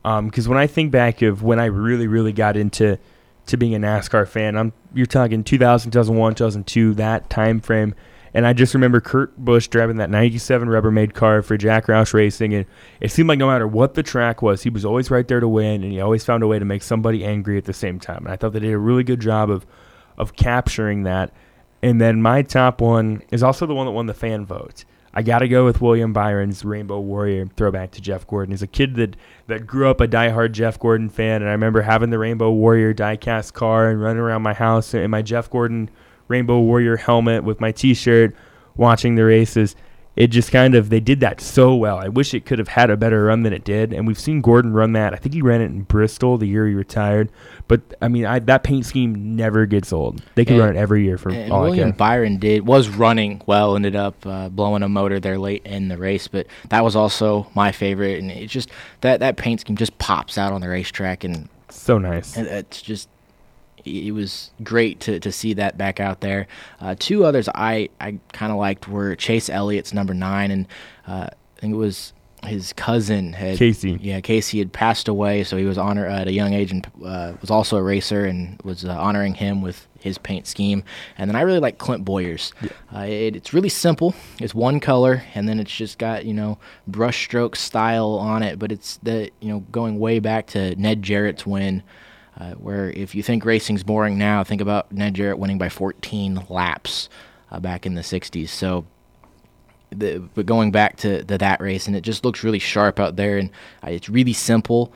[0.05, 2.99] because um, when I think back of when I really, really got into
[3.47, 7.95] to being a NASCAR fan, I'm you're talking 2000, 2001, 2002, that time frame.
[8.35, 12.53] And I just remember Kurt Busch driving that 97 Rubbermaid car for Jack Roush Racing.
[12.53, 12.65] And
[12.99, 15.47] it seemed like no matter what the track was, he was always right there to
[15.47, 15.83] win.
[15.83, 18.25] And he always found a way to make somebody angry at the same time.
[18.25, 19.65] And I thought they did a really good job of,
[20.17, 21.31] of capturing that.
[21.81, 24.83] And then my top one is also the one that won the fan vote.
[25.17, 28.51] I got to go with William Byron's Rainbow Warrior throwback to Jeff Gordon.
[28.51, 29.15] He's a kid that,
[29.47, 32.93] that grew up a diehard Jeff Gordon fan, and I remember having the Rainbow Warrior
[32.93, 35.89] diecast car and running around my house in my Jeff Gordon
[36.27, 38.35] Rainbow Warrior helmet with my T-shirt,
[38.75, 39.77] watching the races
[40.15, 41.97] it just kind of they did that so well.
[41.97, 43.91] I wish it could have had a better run than it did.
[43.93, 45.13] And we've seen Gordon run that.
[45.13, 47.29] I think he ran it in Bristol the year he retired.
[47.67, 50.21] But I mean, I, that paint scheme never gets old.
[50.35, 51.97] They can run it every year for and all William I care.
[51.97, 53.75] Byron did was running well.
[53.75, 57.47] Ended up uh, blowing a motor there late in the race, but that was also
[57.53, 58.19] my favorite.
[58.19, 58.69] And it just
[59.01, 62.37] that that paint scheme just pops out on the racetrack, and so nice.
[62.37, 63.09] It's just
[63.85, 66.47] it was great to, to see that back out there.
[66.79, 70.67] Uh, two others I, I kind of liked were Chase Elliott's number nine, and
[71.07, 72.13] uh, I think it was
[72.45, 73.97] his cousin had Casey.
[74.01, 77.33] Yeah, Casey had passed away, so he was honored at a young age and uh,
[77.41, 80.83] was also a racer and was uh, honoring him with his paint scheme.
[81.17, 82.53] And then I really like Clint Bowyer's.
[82.61, 82.69] Yeah.
[82.93, 84.15] Uh, it, it's really simple.
[84.39, 86.57] It's one color, and then it's just got you know
[86.89, 88.59] brushstroke style on it.
[88.59, 91.83] But it's the you know going way back to Ned Jarrett's win.
[92.37, 96.45] Uh, where if you think racing's boring now, think about Ned Jarrett winning by 14
[96.49, 97.07] laps
[97.49, 98.49] uh, back in the 60s.
[98.49, 98.85] So,
[99.91, 103.15] the, but going back to, to, that race, and it just looks really sharp out
[103.15, 103.49] there, and
[103.83, 104.91] uh, it's really simple,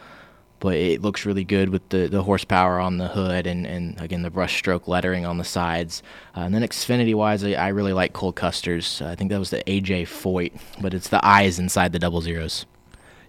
[0.60, 4.21] but it looks really good with the, the horsepower on the hood and, and again
[4.23, 6.04] the brushstroke lettering on the sides.
[6.36, 9.02] Uh, and then Xfinity wise, I, I, really like Cole Custer's.
[9.02, 12.65] I think that was the AJ Foyt, but it's the eyes inside the double zeros.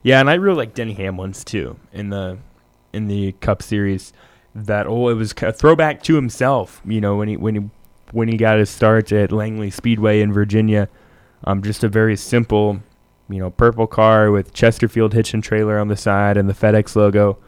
[0.03, 2.39] Yeah, and I really like Denny Hamlin's too in the
[2.93, 4.13] in the Cup Series
[4.55, 6.81] that oh it was a throwback to himself.
[6.85, 7.71] You know when he when he
[8.13, 10.89] when he got his start at Langley Speedway in Virginia.
[11.45, 12.81] Um, just a very simple,
[13.29, 16.95] you know, purple car with Chesterfield hitch and trailer on the side and the FedEx
[16.97, 17.39] logo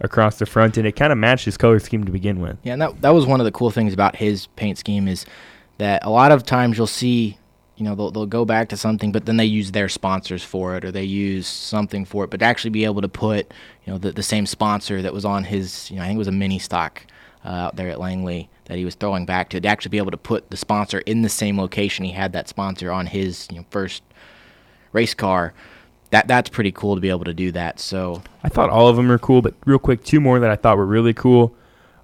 [0.00, 2.58] across the front, and it kind of matched his color scheme to begin with.
[2.62, 5.26] Yeah, and that that was one of the cool things about his paint scheme is
[5.78, 7.38] that a lot of times you'll see
[7.80, 10.76] you know they'll, they'll go back to something but then they use their sponsors for
[10.76, 12.30] it or they use something for it.
[12.30, 13.52] But to actually be able to put
[13.84, 16.18] you know the, the same sponsor that was on his you know i think it
[16.18, 17.06] was a mini stock
[17.44, 20.10] uh, out there at langley that he was throwing back to, to actually be able
[20.10, 23.56] to put the sponsor in the same location he had that sponsor on his you
[23.56, 24.02] know first
[24.92, 25.54] race car
[26.10, 27.80] that that's pretty cool to be able to do that.
[27.80, 30.56] So i thought all of them were cool but real quick two more that i
[30.56, 31.54] thought were really cool.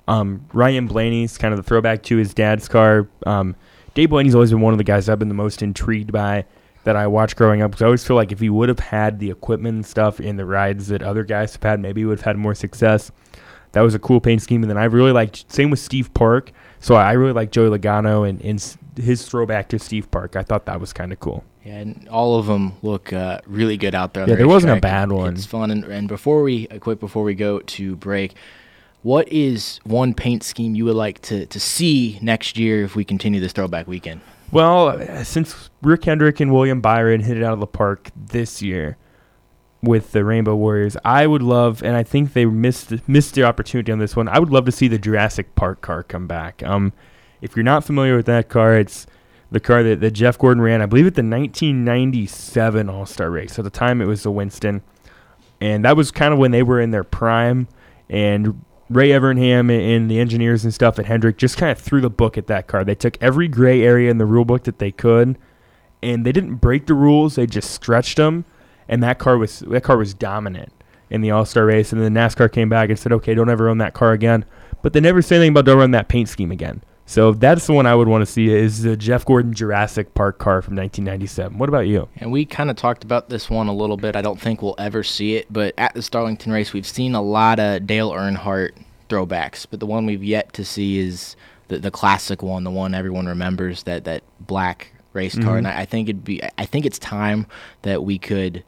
[0.08, 3.08] Um, ryan blaney's kind of the throwback to his dad's car.
[3.26, 3.56] Um,
[3.96, 6.44] Dave Blaney's always been one of the guys I've been the most intrigued by
[6.84, 9.20] that I watched growing up because I always feel like if he would have had
[9.20, 12.18] the equipment and stuff in the rides that other guys have had, maybe he would
[12.18, 13.10] have had more success.
[13.72, 14.62] That was a cool paint scheme.
[14.62, 16.52] And then I really liked, same with Steve Park.
[16.78, 20.36] So I really like Joey Logano and, and his throwback to Steve Park.
[20.36, 21.42] I thought that was kind of cool.
[21.64, 24.24] Yeah, and all of them look uh, really good out there.
[24.24, 25.32] yeah, the there wasn't a bad one.
[25.32, 25.70] It's fun.
[25.70, 28.34] And, and before we, uh, quick before we go to break,
[29.06, 33.04] what is one paint scheme you would like to, to see next year if we
[33.04, 34.20] continue this throwback weekend?
[34.50, 38.96] Well, since Rick Hendrick and William Byron hit it out of the park this year
[39.80, 43.92] with the Rainbow Warriors, I would love, and I think they missed missed the opportunity
[43.92, 44.26] on this one.
[44.26, 46.64] I would love to see the Jurassic Park car come back.
[46.64, 46.92] Um,
[47.40, 49.06] if you're not familiar with that car, it's
[49.52, 53.56] the car that, that Jeff Gordon ran, I believe, at the 1997 All Star race.
[53.56, 54.82] At the time, it was the Winston,
[55.60, 57.68] and that was kind of when they were in their prime.
[58.08, 62.10] And Ray Evernham and the engineers and stuff at Hendrick just kind of threw the
[62.10, 62.84] book at that car.
[62.84, 65.36] They took every gray area in the rule book that they could,
[66.02, 67.34] and they didn't break the rules.
[67.34, 68.44] They just stretched them,
[68.88, 70.72] and that car was that car was dominant
[71.10, 71.92] in the All Star race.
[71.92, 74.44] And then NASCAR came back and said, "Okay, don't ever run that car again."
[74.82, 76.82] But they never said anything about don't run that paint scheme again.
[77.06, 80.38] So that's the one I would want to see is the Jeff Gordon Jurassic Park
[80.38, 81.56] car from 1997.
[81.56, 82.08] What about you?
[82.16, 84.16] And we kind of talked about this one a little bit.
[84.16, 87.22] I don't think we'll ever see it, but at the Darlington race, we've seen a
[87.22, 88.72] lot of Dale Earnhardt
[89.08, 91.36] throwbacks, but the one we've yet to see is
[91.68, 95.44] the the classic one, the one everyone remembers that that black race car.
[95.44, 95.56] Mm-hmm.
[95.58, 97.46] And I, I think it'd be I think it's time
[97.82, 98.64] that we could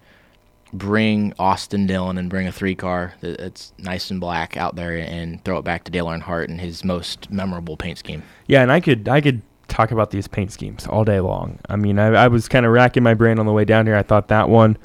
[0.73, 5.43] bring Austin Dillon and bring a three car that's nice and black out there and
[5.45, 8.23] throw it back to Dale Earnhardt and his most memorable paint scheme.
[8.47, 11.59] Yeah, and I could I could talk about these paint schemes all day long.
[11.69, 13.97] I mean, I, I was kind of racking my brain on the way down here.
[13.97, 14.77] I thought that one,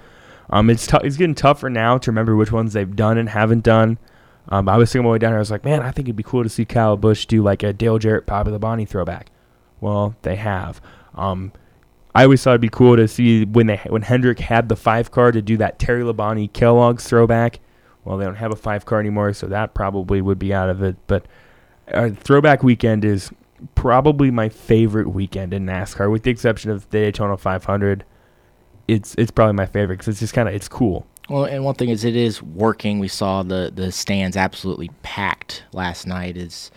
[0.50, 3.63] um, it's t- it's getting tougher now to remember which ones they've done and haven't
[3.63, 3.98] done.
[4.50, 6.17] Um, I was thinking my way down here, I was like, man, I think it'd
[6.17, 9.32] be cool to see Kyle Busch do like a Dale Jarrett, Bobby Labonte throwback.
[9.80, 10.82] Well, they have.
[11.15, 11.54] Um,
[12.15, 15.12] I always thought it'd be cool to see when they when Hendrick had the five
[15.12, 17.60] car to do that Terry Labonte Kellogg's throwback.
[18.06, 20.84] Well, they don't have a five car anymore, so that probably would be out of
[20.84, 20.95] it.
[21.08, 21.26] But
[21.91, 23.32] uh, throwback weekend is
[23.76, 28.04] probably my favorite weekend in NASCAR, with the exception of the Daytona 500.
[28.88, 31.08] It's it's probably my favorite because it's just kind of it's cool.
[31.30, 32.99] Well, and one thing is, it is working.
[32.99, 36.36] We saw the the stands absolutely packed last night.
[36.38, 36.69] Is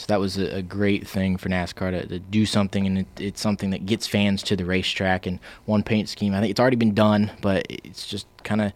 [0.00, 3.06] so that was a, a, great thing for NASCAR to, to do something, and it,
[3.18, 5.26] it's something that gets fans to the racetrack.
[5.26, 8.72] And one paint scheme, I think it's already been done, but it's just kind of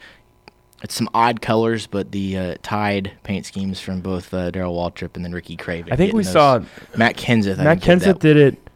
[0.83, 5.17] it's some odd colors, but the uh, Tide paint schemes from both uh, Darrell Waltrip
[5.17, 5.91] and then Ricky Craven.
[5.91, 6.61] I think we saw
[6.95, 7.57] Matt Kenseth.
[7.57, 8.71] Matt Kenseth did, did it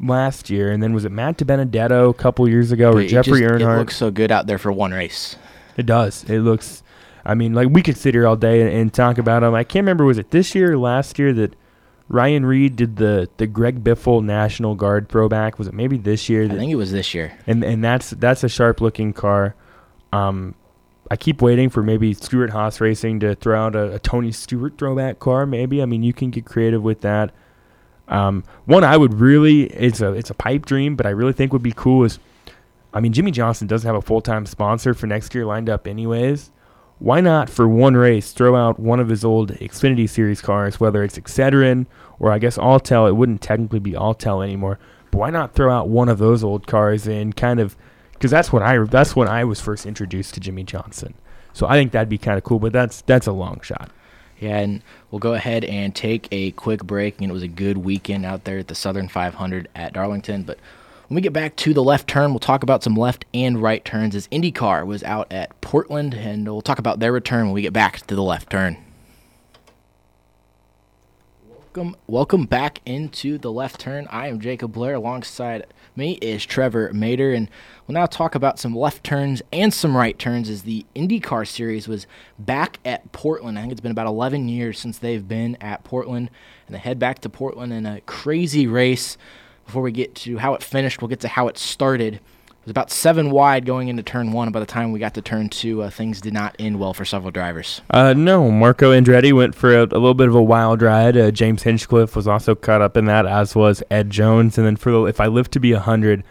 [0.00, 3.52] last year, and then was it Matt DiBenedetto a couple years ago, or Jeffrey just,
[3.52, 3.74] Earnhardt?
[3.74, 5.36] It looks so good out there for one race.
[5.76, 6.24] It does.
[6.30, 6.82] It looks.
[7.26, 9.54] I mean, like we could sit here all day and, and talk about them.
[9.54, 11.54] I can't remember was it this year or last year that
[12.08, 15.58] Ryan Reed did the the Greg Biffle National Guard throwback.
[15.58, 16.46] Was it maybe this year?
[16.46, 17.36] That, I think it was this year.
[17.46, 19.54] And and that's that's a sharp looking car.
[20.12, 20.54] Um,
[21.10, 25.18] I keep waiting for maybe Stewart-Haas Racing to throw out a, a, Tony Stewart throwback
[25.18, 25.44] car.
[25.44, 27.32] Maybe I mean you can get creative with that.
[28.06, 31.52] Um, one I would really it's a it's a pipe dream, but I really think
[31.52, 32.18] would be cool is,
[32.92, 35.86] I mean Jimmie Johnson doesn't have a full time sponsor for next year lined up
[35.86, 36.50] anyways
[37.04, 41.04] why not for one race throw out one of his old Xfinity Series cars, whether
[41.04, 41.84] it's Excedrin
[42.18, 43.06] or I guess Alltel.
[43.06, 44.78] It wouldn't technically be Alltel anymore,
[45.10, 47.76] but why not throw out one of those old cars and kind of
[48.14, 51.12] because that's when I that's when I was first introduced to Jimmie Johnson.
[51.52, 53.90] So I think that'd be kind of cool, but that's that's a long shot.
[54.40, 57.20] Yeah, and we'll go ahead and take a quick break.
[57.20, 60.58] And it was a good weekend out there at the Southern 500 at Darlington, but
[61.14, 63.84] when we get back to the left turn, we'll talk about some left and right
[63.84, 67.62] turns as IndyCar was out at Portland, and we'll talk about their return when we
[67.62, 68.76] get back to the left turn.
[71.48, 74.08] Welcome, welcome back into the left turn.
[74.10, 74.94] I am Jacob Blair.
[74.94, 77.48] Alongside me is Trevor Mater, and
[77.86, 81.86] we'll now talk about some left turns and some right turns as the IndyCar series
[81.86, 82.08] was
[82.40, 83.56] back at Portland.
[83.56, 86.28] I think it's been about 11 years since they've been at Portland,
[86.66, 89.16] and they head back to Portland in a crazy race
[89.64, 92.14] before we get to how it finished, we'll get to how it started.
[92.14, 94.50] It was about seven wide going into turn one.
[94.50, 97.04] By the time we got to turn two, uh, things did not end well for
[97.04, 97.82] several drivers.
[97.90, 101.16] Uh, no, Marco Andretti went for a, a, little bit of a wild ride.
[101.16, 104.56] Uh, James Hinchcliffe was also caught up in that, as was Ed Jones.
[104.56, 106.24] And then for the, if I live to be hundred,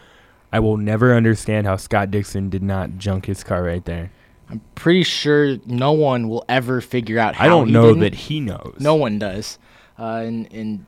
[0.52, 4.10] I will never understand how Scott Dixon did not junk his car right there.
[4.50, 7.40] I'm pretty sure no one will ever figure out.
[7.40, 8.00] I don't know didn't.
[8.00, 8.76] that he knows.
[8.78, 9.58] No one does.
[9.98, 10.86] Uh, and and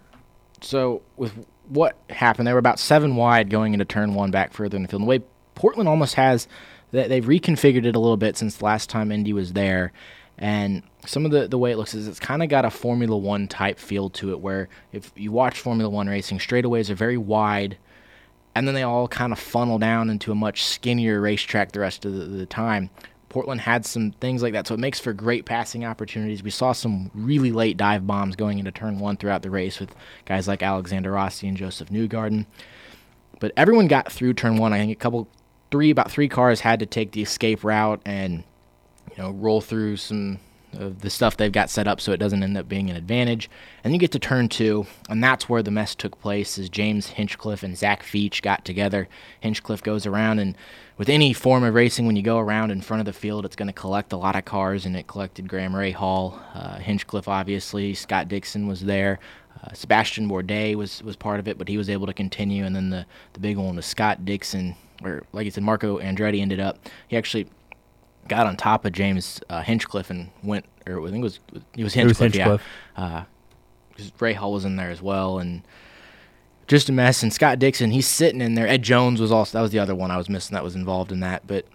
[0.60, 2.46] so with what happened.
[2.46, 5.02] They were about seven wide going into turn one back further in the field.
[5.02, 5.24] And the way
[5.54, 6.48] Portland almost has,
[6.90, 9.92] they've reconfigured it a little bit since the last time Indy was there.
[10.38, 13.16] And some of the, the way it looks is it's kind of got a Formula
[13.16, 17.16] One type feel to it, where if you watch Formula One racing, straightaways are very
[17.16, 17.78] wide,
[18.54, 22.04] and then they all kind of funnel down into a much skinnier racetrack the rest
[22.04, 22.90] of the, the time.
[23.28, 26.42] Portland had some things like that, so it makes for great passing opportunities.
[26.42, 29.94] We saw some really late dive bombs going into turn one throughout the race with
[30.24, 32.46] guys like Alexander Rossi and Josef Newgarden.
[33.40, 34.72] But everyone got through turn one.
[34.72, 35.28] I think a couple,
[35.70, 38.44] three, about three cars had to take the escape route and,
[39.10, 40.38] you know, roll through some
[40.76, 43.50] of the stuff they've got set up so it doesn't end up being an advantage.
[43.82, 46.58] And you get to turn two, and that's where the mess took place.
[46.58, 49.08] As James Hinchcliffe and Zach Veach got together,
[49.40, 50.56] Hinchcliffe goes around and
[50.96, 53.56] with any form of racing, when you go around in front of the field, it's
[53.56, 57.92] going to collect a lot of cars, and it collected Graham Rahal, uh, Hinchcliffe, obviously.
[57.92, 59.18] Scott Dixon was there.
[59.62, 62.64] Uh, Sebastian Bourdais was, was part of it, but he was able to continue.
[62.64, 66.40] And then the, the big one was Scott Dixon, or like I said, Marco Andretti
[66.40, 66.78] ended up.
[67.08, 67.46] He actually
[68.28, 71.40] got on top of James uh, Hinchcliffe and went, or I think it was
[71.76, 72.62] it was Hinchcliffe, it was Hinchcliffe.
[72.96, 73.24] yeah.
[73.90, 75.62] Because uh, Rahal was in there as well, and
[76.66, 77.22] just a mess.
[77.22, 78.66] And Scott Dixon, he's sitting in there.
[78.66, 81.12] Ed Jones was also that was the other one I was missing that was involved
[81.12, 81.46] in that.
[81.46, 81.66] But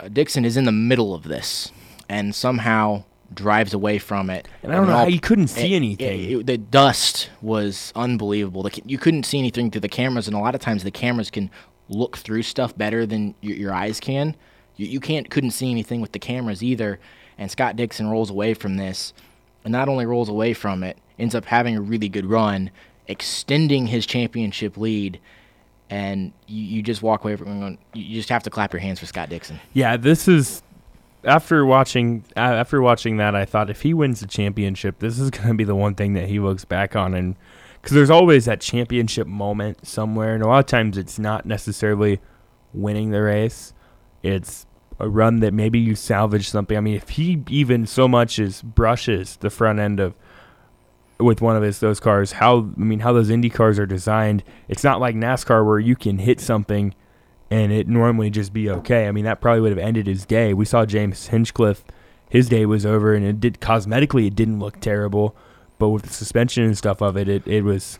[0.00, 1.72] uh, Dixon is in the middle of this
[2.08, 4.48] and somehow drives away from it.
[4.62, 6.20] And I don't and know all, how you couldn't see it, anything.
[6.20, 8.62] It, it, the dust was unbelievable.
[8.62, 11.30] The, you couldn't see anything through the cameras, and a lot of times the cameras
[11.30, 11.50] can
[11.88, 14.36] look through stuff better than your, your eyes can.
[14.76, 16.98] You, you can't couldn't see anything with the cameras either.
[17.38, 19.12] And Scott Dixon rolls away from this,
[19.64, 22.70] and not only rolls away from it, ends up having a really good run
[23.08, 25.20] extending his championship lead
[25.90, 28.98] and you, you just walk away from going, you just have to clap your hands
[28.98, 29.60] for Scott Dixon.
[29.72, 30.62] Yeah, this is
[31.24, 35.48] after watching after watching that, I thought if he wins the championship, this is going
[35.48, 37.36] to be the one thing that he looks back on, and
[37.80, 42.20] because there's always that championship moment somewhere, and a lot of times it's not necessarily
[42.72, 43.72] winning the race,
[44.22, 44.66] it's
[44.98, 46.76] a run that maybe you salvage something.
[46.76, 50.14] I mean, if he even so much as brushes the front end of
[51.18, 54.42] with one of his those cars how I mean how those Indy cars are designed.
[54.68, 56.94] It's not like NASCAR where you can hit something
[57.50, 59.06] and it normally just be okay.
[59.06, 60.52] I mean, that probably would have ended his day.
[60.52, 61.84] We saw James Hinchcliffe,
[62.28, 65.36] his day was over, and it did cosmetically, it didn't look terrible,
[65.78, 67.98] but with the suspension and stuff of it, it, it was.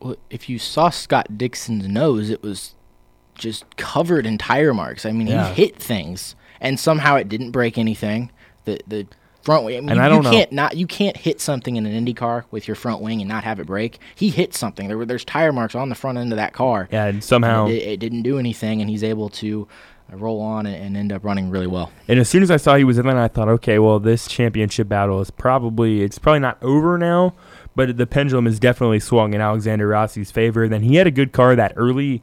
[0.00, 2.74] Well, if you saw Scott Dixon's nose, it was
[3.34, 5.04] just covered in tire marks.
[5.06, 5.48] I mean, Yeah.
[5.52, 8.30] he hit things, and somehow it didn't break anything.
[8.64, 9.06] The the
[9.42, 9.76] front wing.
[9.76, 11.92] I mean, And you, I don't you can't not you can't hit something in an
[11.92, 13.98] Indy car with your front wing and not have it break.
[14.14, 14.88] He hit something.
[14.88, 16.88] There were there's tire marks on the front end of that car.
[16.90, 17.66] Yeah, and somehow.
[17.66, 19.68] it, it didn't do anything, and he's able to
[20.12, 21.92] uh, roll on and, and end up running really well.
[22.08, 24.26] And as soon as I saw he was in there, I thought, okay, well, this
[24.28, 27.34] championship battle is probably it's probably not over now,
[27.76, 30.68] but the pendulum is definitely swung in Alexander Rossi's favor.
[30.68, 32.22] Then he had a good car that early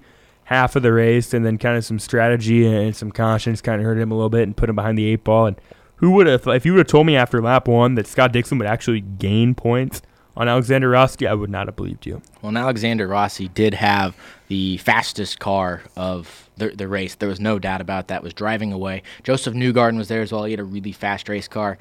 [0.51, 3.85] half of the race, and then kind of some strategy and some cautions kind of
[3.85, 5.45] hurt him a little bit and put him behind the eight ball.
[5.45, 5.55] And
[5.95, 8.57] who would have, if you would have told me after lap one that Scott Dixon
[8.57, 10.01] would actually gain points
[10.35, 12.21] on Alexander Rossi, I would not have believed you.
[12.41, 14.15] Well, and Alexander Rossi did have
[14.49, 17.15] the fastest car of the, the race.
[17.15, 18.21] There was no doubt about that.
[18.21, 19.03] Was driving away.
[19.23, 20.43] Josef Newgarden was there as well.
[20.43, 21.77] He had a really fast race car,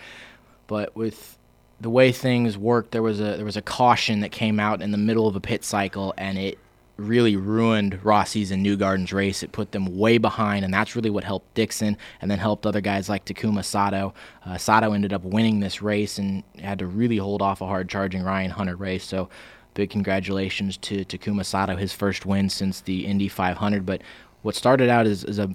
[0.69, 1.37] but with
[1.81, 4.93] the way things worked, there was a there was a caution that came out in
[4.93, 6.59] the middle of a pit cycle, and it
[7.01, 9.43] really ruined Rossi's and Newgarden's race.
[9.43, 12.81] It put them way behind, and that's really what helped Dixon, and then helped other
[12.81, 14.15] guys like Takuma Sato.
[14.45, 17.89] Uh, Sato ended up winning this race and had to really hold off a hard
[17.89, 19.01] charging Ryan Hunter-Reay.
[19.01, 19.29] So
[19.75, 23.87] big congratulations to Takuma Sato, his first win since the Indy 500.
[23.87, 24.03] But
[24.43, 25.51] what started out as, as a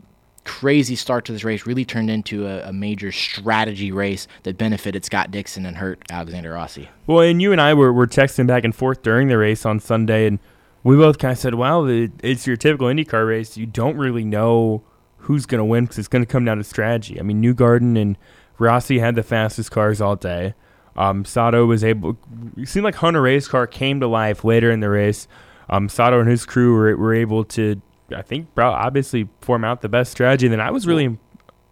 [0.46, 5.04] crazy start to this race really turned into a, a major strategy race that benefited
[5.04, 6.88] Scott Dixon and hurt Alexander Rossi.
[7.08, 9.80] Well, and you and I were, were texting back and forth during the race on
[9.80, 10.40] Sunday, and
[10.86, 13.58] we both kind of said, well, it, it's your typical IndyCar race.
[13.58, 14.84] You don't really know
[15.18, 17.20] who's going to win because it's going to come down to strategy.
[17.20, 18.16] I mean, Newgarden and
[18.60, 20.54] Rossi had the fastest cars all day.
[20.96, 22.18] Um, Sato was able.
[22.56, 25.28] It seemed like Hunter-Reay's car came to life later in the race.
[25.70, 27.82] Um, Sato and his crew were, were able to,
[28.16, 30.46] I think, obviously form out the best strategy.
[30.46, 31.18] And then I was really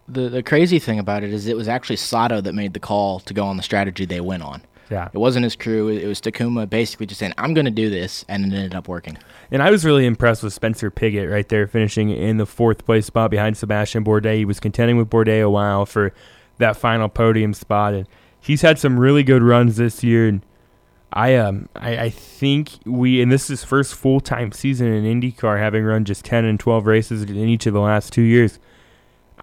[0.08, 3.20] The the crazy thing about it is it was actually Sato that made the call
[3.20, 4.62] to go on the strategy they went on.
[4.94, 5.08] Yeah.
[5.12, 5.88] It wasn't his crew.
[5.88, 8.86] It was Takuma basically just saying, "I'm going to do this," and it ended up
[8.86, 9.18] working.
[9.50, 13.06] And I was really impressed with Spencer Pigot right there, finishing in the fourth place
[13.06, 14.36] spot behind Sebastian Bourdais.
[14.36, 16.14] He was contending with Bourdais a while for
[16.58, 18.08] that final podium spot, and
[18.40, 20.28] he's had some really good runs this year.
[20.28, 20.42] And
[21.12, 25.20] I um I, I think we and this is his first full time season in
[25.20, 28.60] IndyCar, having run just ten and twelve races in each of the last two years.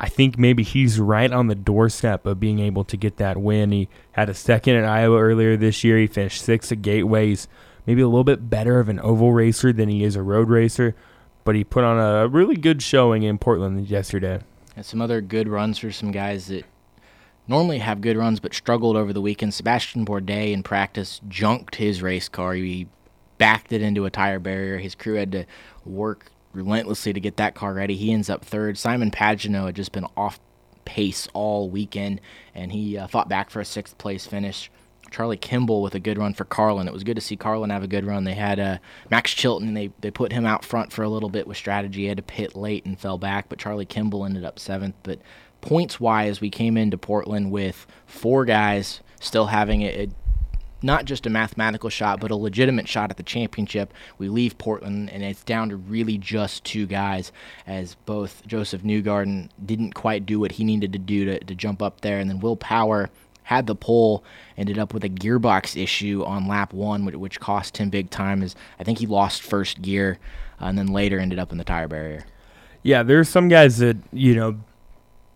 [0.03, 3.71] I think maybe he's right on the doorstep of being able to get that win.
[3.71, 5.99] He had a second at Iowa earlier this year.
[5.99, 7.47] He finished sixth at Gateways.
[7.85, 10.95] Maybe a little bit better of an oval racer than he is a road racer,
[11.43, 14.39] but he put on a really good showing in Portland yesterday.
[14.75, 16.65] And some other good runs for some guys that
[17.47, 19.53] normally have good runs but struggled over the weekend.
[19.53, 22.55] Sebastian Bourdais in practice junked his race car.
[22.55, 22.87] He
[23.37, 24.79] backed it into a tire barrier.
[24.79, 25.45] His crew had to
[25.85, 27.95] work relentlessly to get that car ready.
[27.95, 28.77] He ends up third.
[28.77, 30.39] Simon Pagenaud had just been off
[30.85, 32.21] pace all weekend,
[32.53, 34.69] and he uh, fought back for a sixth place finish.
[35.11, 36.87] Charlie Kimball with a good run for Carlin.
[36.87, 38.23] It was good to see Carlin have a good run.
[38.23, 38.77] They had uh,
[39.09, 39.73] Max Chilton.
[39.73, 42.01] They they put him out front for a little bit with strategy.
[42.01, 44.95] He had to pit late and fell back, but Charlie Kimball ended up seventh.
[45.03, 45.19] But
[45.59, 50.20] points wise, we came into Portland with four guys still having it, a
[50.81, 53.93] not just a mathematical shot, but a legitimate shot at the championship.
[54.17, 57.31] We leave Portland, and it's down to really just two guys,
[57.67, 61.81] as both Josef Newgarden didn't quite do what he needed to do to, to jump
[61.81, 63.09] up there, and then Will Power
[63.43, 64.23] had the pole,
[64.57, 68.41] ended up with a gearbox issue on lap one, which, which cost him big time.
[68.41, 70.19] As I think he lost first gear,
[70.61, 72.25] uh, and then later ended up in the tire barrier.
[72.83, 74.59] Yeah, there's some guys that you know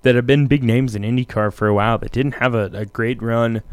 [0.04, 2.86] that have been big names in IndyCar for a while that didn't have a, a
[2.86, 3.64] great run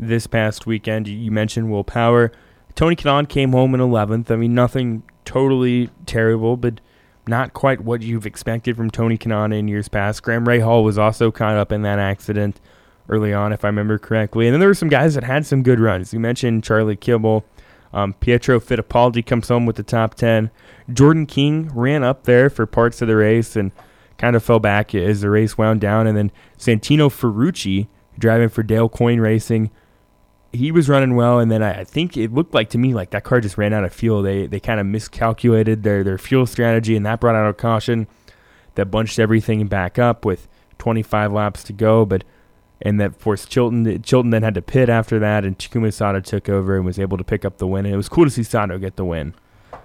[0.00, 1.06] this past weekend.
[1.06, 2.32] You- mentioned Will Power.
[2.74, 4.30] Tony Kanaan came home in 11th.
[4.30, 6.80] I mean, nothing totally terrible, but
[7.26, 10.22] not quite what you've expected from Tony Kanaan in years past.
[10.22, 12.60] Graham Rahal was also caught up in that accident
[13.08, 14.46] early on, if I remember correctly.
[14.46, 16.14] And then there were some guys that had some good runs.
[16.14, 17.44] You mentioned Charlie Kimball.
[17.92, 20.50] Um, Pietro Fittipaldi comes home with the top 10.
[20.92, 23.72] Jordan King ran up there for parts of the race and
[24.16, 26.06] kind of fell back as the race wound down.
[26.06, 27.88] And then Santino Ferrucci,
[28.18, 29.70] driving for Dale Coyne Racing,
[30.52, 31.38] he was running well.
[31.38, 33.72] And then I, I think it looked like to me like that car just ran
[33.72, 34.22] out of fuel.
[34.22, 38.06] They they kind of miscalculated their, their fuel strategy, and that brought out a caution
[38.74, 40.48] that bunched everything back up with
[40.78, 42.04] 25 laps to go.
[42.04, 42.24] But
[42.82, 44.02] and that forced Chilton.
[44.02, 47.18] Chilton then had to pit after that, and Takuma Sato took over and was able
[47.18, 47.84] to pick up the win.
[47.84, 49.34] And it was cool to see Sato get the win.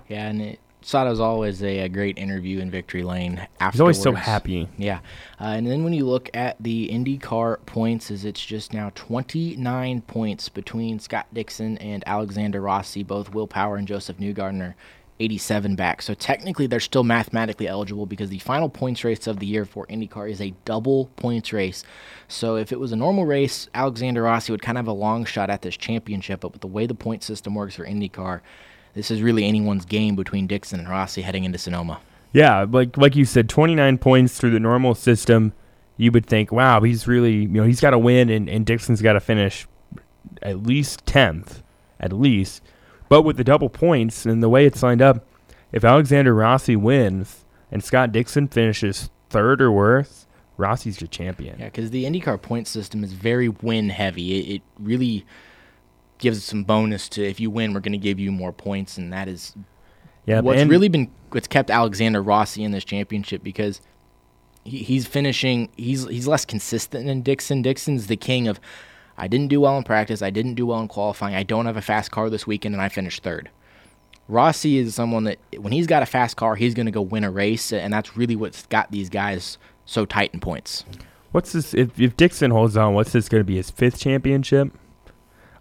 [0.08, 3.48] Yeah, and it, Sato's always a, a great interview in victory lane.
[3.60, 3.74] Afterwards.
[3.74, 4.70] He's always so happy.
[4.78, 5.00] Yeah,
[5.42, 10.02] uh, and then when you look at the IndyCar points, is it's just now 29
[10.02, 13.02] points between Scott Dixon and Alexander Rossi.
[13.02, 14.76] Both Will Power and Josef Newgarden are
[15.20, 16.04] 87 back.
[16.04, 19.88] So technically, they're still mathematically eligible because the final points race of the year for
[19.88, 21.84] IndyCar is a double points race.
[22.28, 25.26] So if it was a normal race, Alexander Rossi would kind of have a long
[25.26, 26.42] shot at this championship.
[26.42, 28.42] But with the way the point system works for IndyCar,
[28.96, 32.00] this is really anyone's game between Dixon and Rossi heading into Sonoma.
[32.34, 35.54] Yeah, like like you said, 29 points through the normal system.
[35.98, 39.02] You would think, wow, he's really, you know, he's got to win, and, and Dixon's
[39.02, 39.66] got to finish
[40.42, 41.62] at least 10th,
[42.02, 42.62] at least.
[43.08, 45.26] But with the double points and the way it's lined up,
[45.72, 50.26] if Alexander Rossi wins and Scott Dixon finishes third or worse,
[50.58, 51.60] Rossi's your champion.
[51.60, 54.40] Yeah, because the IndyCar point system is very win heavy.
[54.40, 55.26] It, it really
[56.18, 59.12] gives some bonus to if you win, we're going to give you more points, and
[59.14, 59.56] that is
[60.26, 63.82] yeah, what's really been what's kept Alexander Rossi in this championship because
[64.64, 65.70] he, he's finishing.
[65.78, 67.62] He's he's less consistent than Dixon.
[67.62, 68.60] Dixon's the king of
[69.18, 70.22] I didn't do well in practice.
[70.22, 71.36] I didn't do well in qualifying.
[71.36, 73.50] I don't have a fast car this weekend, and I finished third.
[74.28, 77.24] Rossi is someone that when he's got a fast car, he's going to go win
[77.24, 80.84] a race, and that's really what's got these guys so tight in points.
[81.32, 81.74] What's this?
[81.74, 83.58] If, if Dixon holds on, what's this going to be?
[83.58, 84.72] His fifth championship?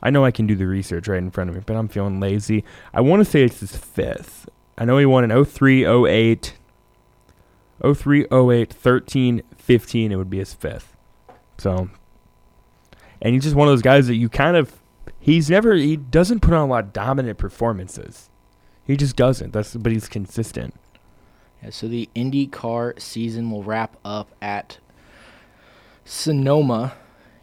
[0.05, 2.21] I know I can do the research right in front of me, but I'm feeling
[2.21, 2.63] lazy.
[2.93, 4.49] I want to say it's his fifth.
[4.79, 6.55] I know he won in 03, 08,
[7.95, 10.13] 03, 08, 13, 15.
[10.13, 10.97] It would be his fifth.
[11.59, 11.89] So
[13.25, 14.81] and he's just one of those guys that you kind of
[15.19, 18.29] he's never he doesn't put on a lot of dominant performances.
[18.87, 19.53] He just doesn't.
[19.53, 20.75] That's but he's consistent.
[21.63, 24.79] Yeah, so the IndyCar season will wrap up at
[26.05, 26.95] Sonoma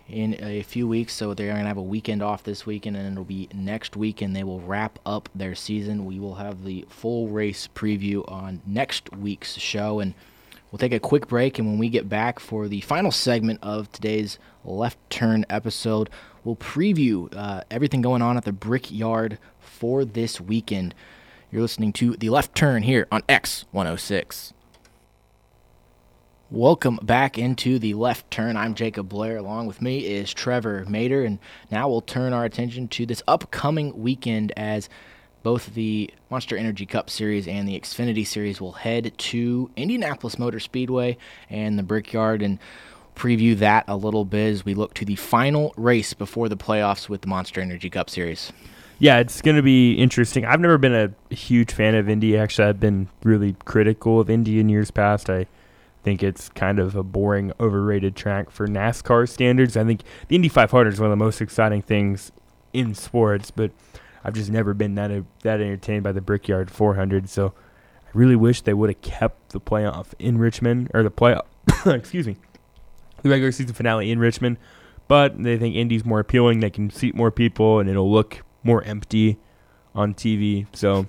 [0.10, 1.14] in a few weeks.
[1.14, 4.36] So they're going to have a weekend off this weekend, and it'll be next weekend.
[4.36, 6.06] They will wrap up their season.
[6.06, 10.14] We will have the full race preview on next week's show, and
[10.72, 11.60] we'll take a quick break.
[11.60, 16.10] And when we get back for the final segment of today's left turn episode.
[16.44, 20.96] We'll preview uh, everything going on at the Brickyard for this weekend.
[21.52, 24.54] You're listening to The Left Turn here on X106.
[26.52, 28.58] Welcome back into the left turn.
[28.58, 29.38] I'm Jacob Blair.
[29.38, 31.40] Along with me is Trevor Mater, and
[31.72, 34.90] now we'll turn our attention to this upcoming weekend as
[35.44, 40.60] both the Monster Energy Cup Series and the Xfinity Series will head to Indianapolis Motor
[40.60, 41.16] Speedway
[41.50, 42.42] and the Brickyard.
[42.42, 42.60] And
[43.16, 47.08] preview that a little bit as we look to the final race before the playoffs
[47.08, 48.52] with the Monster Energy Cup Series.
[49.00, 50.44] Yeah, it's going to be interesting.
[50.44, 52.38] I've never been a huge fan of Indy.
[52.38, 55.30] Actually, I've been really critical of Indy in years past.
[55.30, 55.48] I
[56.04, 59.78] think it's kind of a boring, overrated track for NASCAR standards.
[59.78, 62.32] I think the Indy 500 is one of the most exciting things
[62.74, 63.72] in sports, but
[64.24, 67.30] I've just never been that uh, that entertained by the Brickyard 400.
[67.30, 67.54] So
[68.06, 71.46] I really wish they would have kept the playoff in Richmond or the playoff.
[71.86, 72.38] excuse me,
[73.22, 74.58] the regular season finale in Richmond,
[75.08, 76.60] but they think Indy's more appealing.
[76.60, 79.38] They can seat more people, and it'll look more empty
[79.96, 80.66] on TV.
[80.74, 81.08] So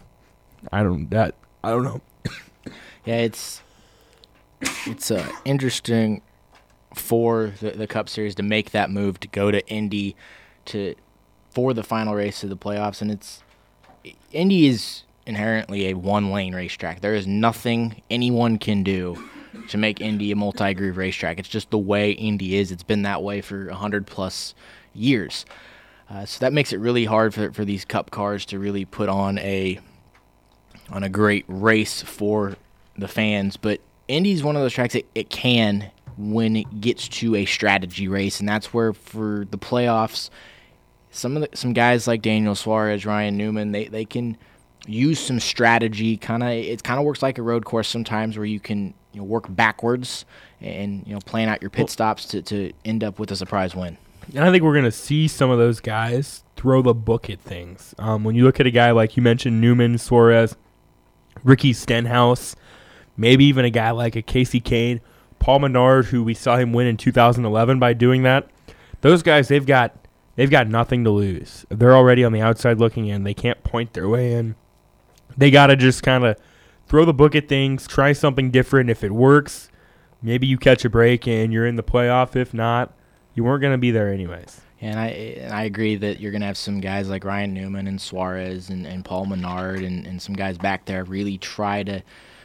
[0.72, 1.34] I don't that
[1.64, 2.00] I don't know.
[3.04, 3.62] yeah, it's
[4.86, 6.22] it's uh, interesting
[6.94, 10.16] for the, the Cup Series to make that move to go to Indy
[10.66, 10.94] to
[11.50, 13.42] for the final race of the playoffs, and it's
[14.32, 17.00] Indy is inherently a one lane racetrack.
[17.00, 19.22] There is nothing anyone can do
[19.68, 21.38] to make Indy a multi groove racetrack.
[21.38, 22.72] It's just the way Indy is.
[22.72, 24.54] It's been that way for 100 plus
[24.94, 25.44] years.
[26.08, 29.08] Uh, so that makes it really hard for, for these cup cars to really put
[29.08, 29.78] on a
[30.90, 32.56] on a great race for
[32.98, 33.56] the fans.
[33.56, 33.80] But
[34.12, 38.40] Indy's one of those tracks that it can when it gets to a strategy race,
[38.40, 40.30] and that's where for the playoffs,
[41.10, 44.36] some of the, some guys like Daniel Suarez, Ryan Newman, they, they can
[44.86, 46.16] use some strategy.
[46.16, 49.20] Kind of it kind of works like a road course sometimes, where you can you
[49.20, 50.24] know, work backwards
[50.60, 53.74] and you know plan out your pit stops to, to end up with a surprise
[53.74, 53.96] win.
[54.34, 57.40] And I think we're going to see some of those guys throw the book at
[57.40, 57.94] things.
[57.98, 60.54] Um, when you look at a guy like you mentioned, Newman, Suarez,
[61.42, 62.54] Ricky Stenhouse,
[63.16, 65.00] maybe even a guy like a Kasey Kahne,
[65.38, 68.48] Paul Menard, who we saw him win in 2011 by doing that.
[69.00, 69.96] Those guys, they've got
[70.36, 71.66] they've got nothing to lose.
[71.68, 73.24] They're already on the outside looking in.
[73.24, 74.54] They can't point their way in.
[75.36, 76.36] They got to just kind of
[76.86, 78.90] throw the book at things, try something different.
[78.90, 79.70] If it works,
[80.20, 82.36] maybe you catch a break and you're in the playoff.
[82.36, 82.92] If not,
[83.34, 84.60] you weren't going to be there anyways.
[84.80, 87.86] And I and I agree that you're going to have some guys like Ryan Newman
[87.86, 92.02] and Suarez and, and Paul Menard and, and some guys back there really try to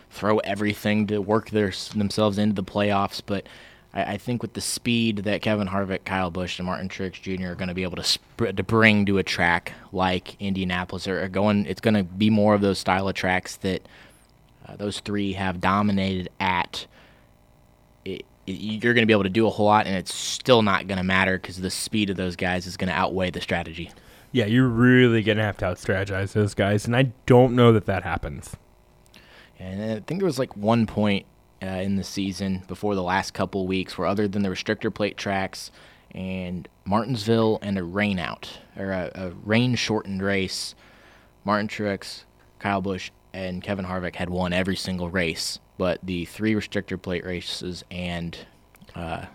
[0.10, 3.22] throw everything to work their themselves into the playoffs.
[3.26, 3.48] But
[3.94, 7.52] I, I think with the speed that Kevin Harvick, Kyle Busch, and Martin Truex Jr.
[7.52, 11.28] are going to be able to sp- to bring to a track like Indianapolis, or
[11.28, 13.82] going, it's going to be more of those style of tracks that–
[14.68, 16.86] uh, those three have dominated at.
[18.06, 20.88] It, you're going to be able to do a whole lot, and it's still not
[20.88, 23.92] going to matter because the speed of those guys is going to outweigh the strategy.
[24.32, 27.86] Yeah, you're really gonna have to out strategize those guys, and I don't know that
[27.86, 28.58] that happens.
[29.60, 31.26] And I think there was like one point
[31.62, 35.18] uh, in the season before the last couple weeks where, other than the restrictor plate
[35.18, 35.72] tracks
[36.12, 40.76] and Martinsville and a rain out or a, a rain shortened race,
[41.44, 42.24] Martin Truex,
[42.60, 47.26] Kyle Busch, and Kevin Harvick had won every single race, but the three restrictor plate
[47.26, 48.38] races and
[48.96, 49.26] uh,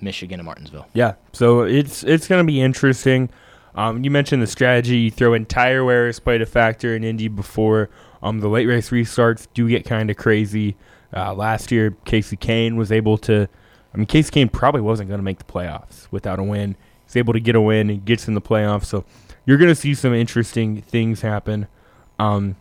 [0.00, 0.86] Michigan and Martinsville.
[0.92, 3.30] Yeah, so it's it's gonna be interesting.
[3.74, 4.96] Um, you mentioned the strategy.
[4.98, 7.90] You throw in tire wears played a factor in Indy before.
[8.22, 10.76] Um, the late race restarts do get kind of crazy.
[11.14, 13.48] Uh, last year, Kasey Kahne was able to.
[13.94, 16.76] I mean, Kasey Kahne probably wasn't going to make the playoffs without a win.
[17.04, 18.84] He's able to get a win and gets in the playoffs.
[18.84, 19.04] So
[19.46, 21.68] you're going to see some interesting things happen.
[22.18, 22.56] Um,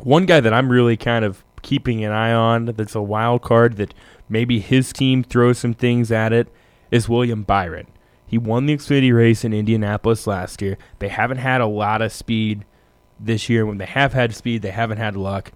[0.00, 3.76] one guy that I'm really kind of keeping an eye on that's a wild card
[3.76, 3.94] that
[4.28, 6.48] maybe his team throws some things at it
[6.90, 7.86] is William Byron.
[8.26, 10.76] He won the Xfinity race in Indianapolis last year.
[10.98, 12.64] They haven't had a lot of speed
[13.18, 13.66] this year.
[13.66, 15.52] When they have had speed, they haven't had luck.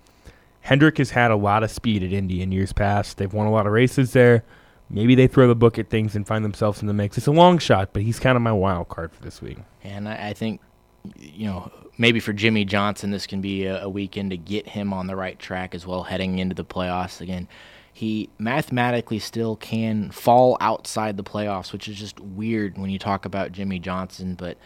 [0.62, 3.16] Hendrick has had a lot of speed at Indy in years past.
[3.16, 4.44] They've won a lot of races there.
[4.90, 7.16] Maybe they throw the book at things and find themselves in the mix.
[7.16, 9.58] It's a long shot, but he's kind of my wild card for this week.
[9.84, 10.60] And I, think,
[11.16, 15.06] you know, maybe for Jimmie Johnson, this can be a weekend to get him on
[15.06, 17.20] the right track as well, heading into the playoffs.
[17.20, 17.46] Again,
[17.92, 23.24] he mathematically still can fall outside the playoffs, which is just weird when you talk
[23.24, 24.34] about Jimmie Johnson.
[24.34, 24.58] But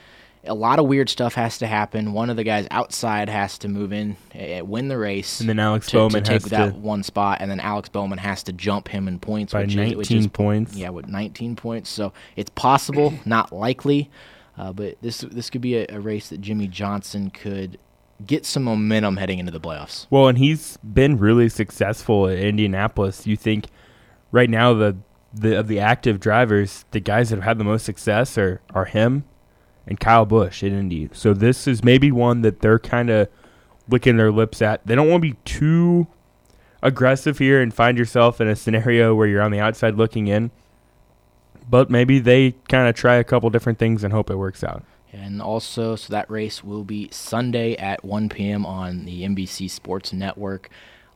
[0.47, 2.13] a lot of weird stuff has to happen.
[2.13, 5.59] One of the guys outside has to move in, uh, win the race, and then
[5.59, 8.53] Alex to, Bowman to take that to one spot, and then Alex Bowman has to
[8.53, 10.77] jump him in points by which 19 is, is, points.
[10.77, 11.91] Yeah, with 19 points.
[11.91, 14.11] So it's possible, not likely,
[14.59, 17.79] uh, but this this could be a, a race that Jimmie Johnson could
[18.25, 20.07] get some momentum heading into the playoffs.
[20.11, 23.27] Well, and he's been really successful at Indianapolis.
[23.27, 23.67] You think
[24.31, 24.97] right now the
[25.33, 28.85] the of the active drivers, the guys that have had the most success are are
[28.85, 29.25] him
[29.87, 31.11] and Kyle Busch at Indy.
[31.13, 33.29] So this is maybe one that they're kind of
[33.89, 34.87] licking their lips at.
[34.87, 36.07] They don't want to be too
[36.83, 40.51] aggressive here and find yourself in a scenario where you're on the outside looking in.
[41.69, 44.85] But maybe they kind of try a couple different things and hope it works out.
[45.13, 48.67] And also, so that race will be Sunday at 1 p.m.
[48.67, 50.69] on the NBC Sports Network.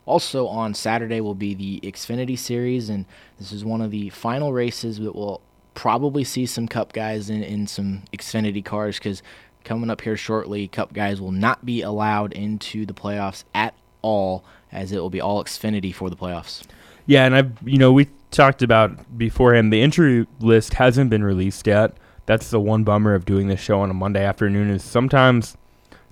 [0.06, 3.04] Also on Saturday will be the Xfinity Series, and
[3.38, 5.42] this is one of the final races that will
[5.78, 9.22] probably see some Cup guys in, in some Xfinity cars because
[9.62, 14.44] coming up here shortly, Cup guys will not be allowed into the playoffs at all,
[14.72, 16.64] as it will be all Xfinity for the playoffs.
[17.06, 21.68] Yeah, and I've you know we talked about beforehand the entry list hasn't been released
[21.68, 21.96] yet.
[22.26, 25.56] That's the one bummer of doing this show on a Monday afternoon is sometimes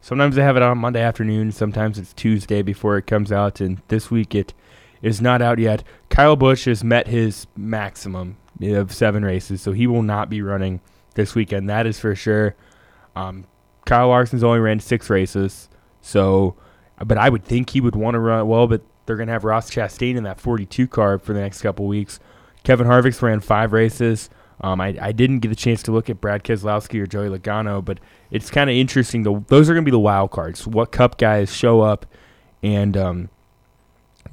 [0.01, 3.83] sometimes they have it on Monday afternoon, sometimes it's Tuesday before it comes out, and
[3.89, 4.55] this week it
[5.03, 5.83] is not out yet.
[6.09, 10.81] Kyle Busch has met his maximum of seven races, so he will not be running
[11.15, 11.69] this weekend.
[11.69, 12.55] That is for sure.
[13.15, 13.47] Um,
[13.85, 15.69] Kyle Larson's only ran six races,
[16.01, 16.57] so
[17.05, 19.71] but I would think he would want to run well, but they're to have Ross
[19.71, 22.19] Chastain in that 42 car for the next couple weeks.
[22.65, 24.31] Kevin Harvick's ran five races.
[24.61, 27.85] Um, I, I didn't get a chance to look at Brad Keselowski or Joey Logano,
[27.85, 28.01] but
[28.31, 29.23] it's kind of interesting.
[29.23, 30.67] Those are going to be the wild cards.
[30.67, 32.07] What Cup guys show up
[32.63, 33.29] and um,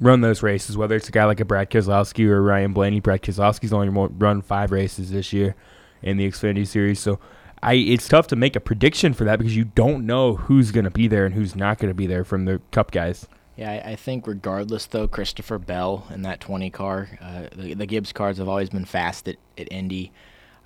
[0.00, 3.00] run those races, whether it's a guy like a Brad Keselowski or Ryan Blaney.
[3.00, 5.54] Brad Keselowski's only run five races this year
[6.02, 7.18] in the Xfinity Series, so
[7.62, 10.84] I it's tough to make a prediction for that because you don't know who's going
[10.84, 13.26] to be there and who's not going to be there from the Cup guys.
[13.56, 17.86] Yeah, I, I think regardless though, Christopher Bell in that 20 car, uh, the, the
[17.86, 20.12] Gibbs cars have always been fast at, at Indy.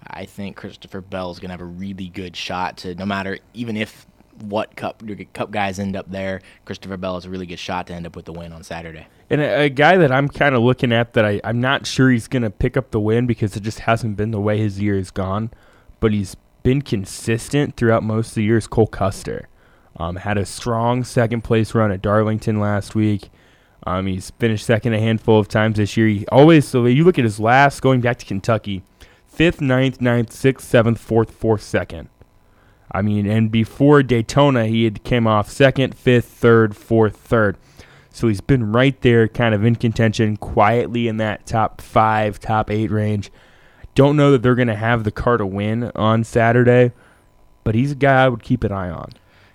[0.07, 3.39] I think Christopher Bell is going to have a really good shot to no matter
[3.55, 4.07] even if
[4.43, 7.95] what cup cup guys end up there, Christopher Bell has a really good shot to
[7.95, 9.07] end up with the win on Saturday.
[9.31, 12.11] And a, a guy that I'm kind of looking at that I, I'm not sure
[12.11, 14.81] he's going to pick up the win because it just hasn't been the way his
[14.81, 15.51] year has gone,
[16.01, 19.49] but he's been consistent throughout most of the year is Cole Custer.
[19.97, 23.31] Um, had a strong second place run at Darlington last week.
[23.85, 26.09] Um, he's finished second a handful of times this year.
[26.09, 28.83] He always, so you look at his last, going back to Kentucky,
[29.27, 32.09] fifth, ninth, ninth, sixth, seventh, fourth, fourth, second.
[32.91, 37.57] I mean, and before Daytona, he had came off second, fifth, third, fourth, third.
[38.11, 42.71] So he's been right there, kind of in contention, quietly in that top five, top
[42.71, 43.31] eight range.
[43.95, 46.93] Don't know that they're going to have the car to win on Saturday,
[47.65, 49.13] but he's a guy I would keep an eye on.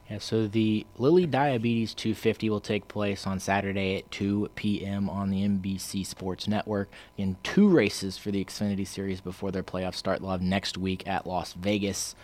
[0.09, 5.09] Yeah, so the Lilly Diabetes 250 will take place on Saturday at 2 p.m.
[5.09, 6.89] on the NBC Sports Network.
[7.17, 10.19] In two races for the Xfinity Series before their playoff start.
[10.19, 12.15] They'll have next week at Las Vegas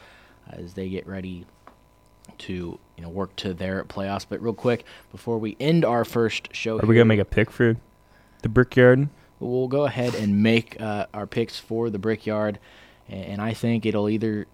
[0.49, 1.45] as they get ready
[2.37, 4.25] to you know work to their playoffs.
[4.27, 7.51] But real quick, before we end our first show, are we gonna make a pick
[7.51, 7.77] for
[8.41, 9.09] the Brickyard?
[9.39, 12.59] We'll go ahead and make uh, our picks for the Brickyard,
[13.07, 14.47] and I think it'll either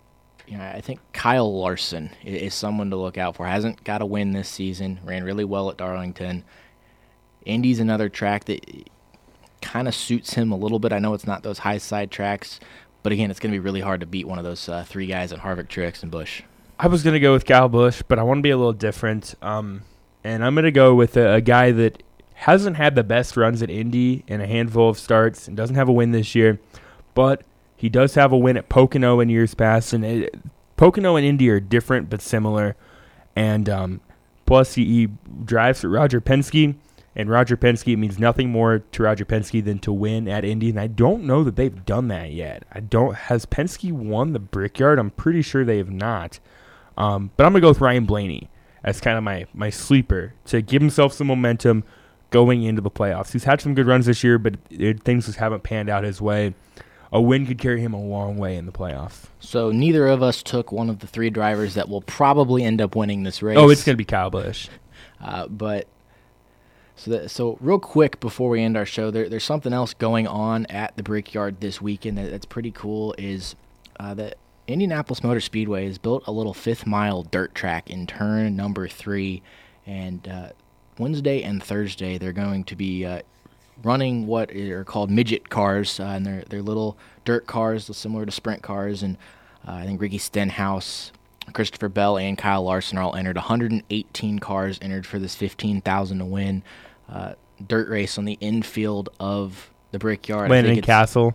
[0.47, 3.45] you know, I think Kyle Larson is, is someone to look out for.
[3.45, 4.99] Hasn't got a win this season.
[5.03, 6.43] Ran really well at Darlington.
[7.45, 8.89] Indy's another track that
[9.61, 10.93] kind of suits him a little bit.
[10.93, 12.59] I know it's not those high side tracks,
[13.05, 15.05] but again, it's going to be really hard to beat one of those uh, three
[15.05, 16.41] guys in Harvick, Truex, and Busch.
[16.79, 18.73] I was going to go with Kyle Busch, but I want to be a little
[18.73, 19.35] different.
[19.43, 19.83] Um,
[20.23, 22.01] and I'm going to go with a, a, guy that
[22.33, 25.87] hasn't had the best runs at Indy in a handful of starts and doesn't have
[25.87, 26.59] a win this year,
[27.13, 27.43] but
[27.77, 29.93] he does have a win at Pocono in years past.
[29.93, 30.39] And it,
[30.75, 32.75] Pocono and Indy are different but similar.
[33.35, 34.01] And um,
[34.47, 35.09] plus, he, he
[35.43, 36.73] drives for Roger Penske
[37.15, 40.79] and Roger Penske means nothing more to Roger Penske than to win at Indy, and
[40.79, 42.63] I don't know that they've done that yet.
[42.71, 43.15] I don't.
[43.15, 44.99] Has Penske won the Brickyard?
[44.99, 46.39] I'm pretty sure they have not.
[46.97, 48.49] Um, but I'm gonna go with Ryan Blaney
[48.83, 51.83] as kind of my my sleeper to give himself some momentum
[52.31, 53.31] going into the playoffs.
[53.31, 56.21] He's had some good runs this year, but it, things just haven't panned out his
[56.21, 56.53] way.
[57.13, 59.27] A win could carry him a long way in the playoffs.
[59.39, 62.95] So neither of us took one of the three drivers that will probably end up
[62.95, 63.57] winning this race.
[63.57, 64.67] Oh, it's gonna be Kyle Busch.
[65.21, 65.87] Uh, but
[66.95, 70.27] so, that, so real quick before we end our show, there, there's something else going
[70.27, 73.13] on at the Brickyard this weekend that, that's pretty cool.
[73.17, 73.55] Is
[73.99, 74.37] uh, that
[74.67, 79.43] Indianapolis Motor Speedway has built a little fifth mile dirt track in turn number three,
[79.85, 80.49] and uh,
[80.97, 83.21] Wednesday and Thursday they're going to be uh,
[83.83, 88.31] running what are called midget cars, uh, and they're they're little dirt cars similar to
[88.31, 89.17] sprint cars, and
[89.67, 91.11] uh, I think Ricky Stenhouse
[91.53, 93.35] Christopher Bell and Kyle Larson are all entered.
[93.35, 96.63] 118 cars entered for this 15,000 to win
[97.09, 97.33] uh,
[97.65, 100.49] dirt race on the infield of the Brickyard.
[100.49, 101.33] Landon Cassill.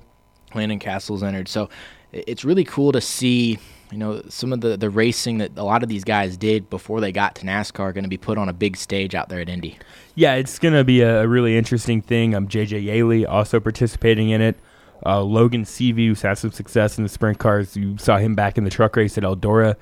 [0.55, 1.49] Landon Cassill's entered.
[1.49, 1.71] So
[2.13, 3.59] it's really cool to see,
[3.91, 7.01] you know, some of the, the racing that a lot of these guys did before
[7.01, 9.49] they got to NASCAR going to be put on a big stage out there at
[9.49, 9.79] Indy.
[10.15, 12.35] Yeah, it's going to be a, really interesting thing.
[12.35, 14.59] I'm um, JJ Yeley also participating in it.
[15.07, 17.75] Uh, Logan Seavey, who's had some success in the sprint cars.
[17.77, 19.77] You saw him back in the truck race at Eldora,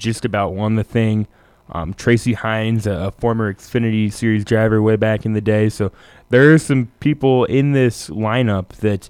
[0.00, 1.28] just about won the thing.
[1.72, 5.68] Um, Tracy Hines, a, a, former Xfinity Series driver way back in the day.
[5.68, 5.92] So
[6.30, 9.08] there are some people in this lineup that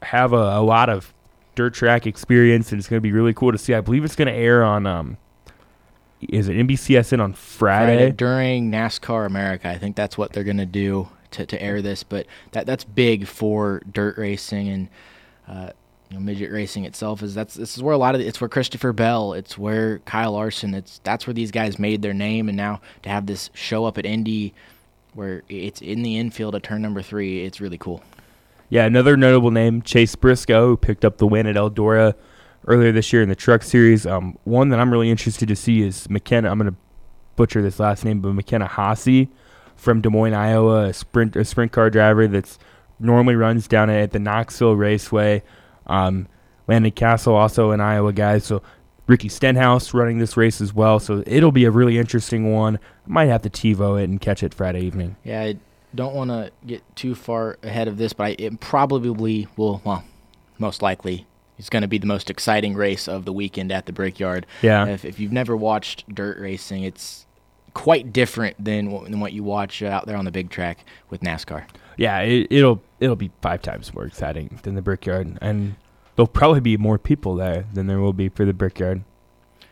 [0.00, 1.12] have a, a lot of
[1.54, 3.74] dirt track experience, and it's going to be really cool to see.
[3.74, 4.86] I believe it's going to air on.
[4.86, 5.18] Um,
[6.22, 7.96] is it NBCSN on Friday?
[7.96, 9.68] Friday during NASCAR America?
[9.68, 12.02] I think that's what they're going to do to, to air this.
[12.02, 14.88] But that that's big for dirt racing and.
[15.46, 15.70] Uh,
[16.14, 18.92] know, midget racing itself is that's this is where a lot of it's where Christopher
[18.92, 22.80] Bell, it's where Kyle Larson, it's that's where these guys made their name, and now
[23.02, 24.54] to have this show up at Indy,
[25.14, 28.02] where it's in the infield at turn number three, it's really cool.
[28.68, 32.14] Yeah, another notable name, Chase Briscoe, picked up the win at Eldora
[32.66, 34.06] earlier this year in the Truck Series.
[34.06, 36.50] Um, one that I'm really interested to see is McKenna.
[36.50, 36.76] I'm going to
[37.36, 39.28] butcher this last name, but McKenna Haase
[39.76, 42.58] from Des Moines, Iowa, a sprint a sprint car driver that's
[42.98, 45.42] normally runs down at the Knoxville Raceway.
[45.86, 46.28] Um,
[46.68, 48.38] Landon Cassill, also an Iowa guy.
[48.38, 48.62] So
[49.06, 50.98] Ricky Stenhouse running this race as well.
[50.98, 52.76] So it'll be a really interesting one.
[52.76, 55.16] I might have to TiVo it and catch it Friday evening.
[55.24, 55.56] Yeah, I
[55.94, 60.04] don't want to get too far ahead of this, but I, it probably will, well,
[60.58, 61.26] most likely,
[61.58, 64.46] it's going to be the most exciting race of the weekend at the Brickyard.
[64.62, 64.86] Yeah.
[64.86, 67.26] If, if you've never watched dirt racing, it's
[67.74, 71.66] quite different than, than what you watch out there on the big track with NASCAR
[71.96, 75.76] yeah, it, will it'll be five times more exciting than the Brickyard, and
[76.14, 79.02] there'll probably be more people there than there will be for the Brickyard.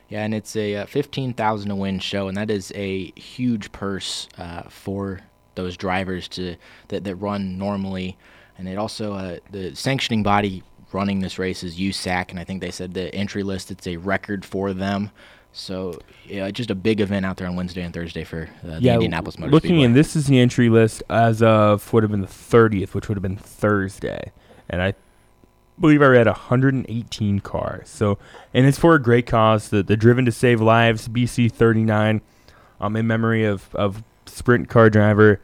[0.08, 3.72] Yeah, and it's a uh, fifteen thousand to win show, and that is a huge
[3.72, 5.20] purse uh, for
[5.54, 6.56] those drivers to
[6.88, 8.16] that, that run normally.
[8.56, 10.62] And it also uh, the sanctioning body
[10.92, 13.96] running this race is USAC, and I think they said the entry list it's a
[13.96, 15.10] record for them.
[15.54, 18.80] So yeah, just a big event out there on Wednesday and Thursday for uh, the
[18.80, 19.84] yeah, Indianapolis Motor Looking Speedway.
[19.84, 23.16] in, this is the entry list as of would have been the 30th, which would
[23.16, 24.32] have been Thursday,
[24.68, 24.94] and I
[25.78, 27.88] believe I read 118 cars.
[27.88, 28.18] So,
[28.52, 32.20] and it's for a great cause, the the Driven to Save Lives BC 39,
[32.80, 35.40] um, in memory of of sprint car driver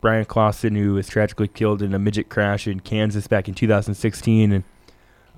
[0.00, 4.52] Bryan Clauson, who was tragically killed in a midget crash in Kansas back in 2016,
[4.52, 4.64] and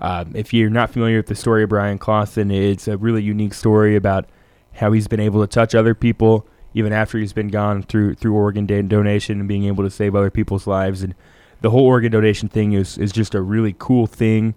[0.03, 3.55] um, if you're not familiar with the story of Bryan Clauson, it's a really unique
[3.55, 4.28] story about
[4.74, 8.34] how he's been able to touch other people even after he's been gone through through
[8.34, 11.03] organ donation and being able to save other people's lives.
[11.03, 11.14] And
[11.61, 14.55] the whole organ donation thing is is just a really cool thing.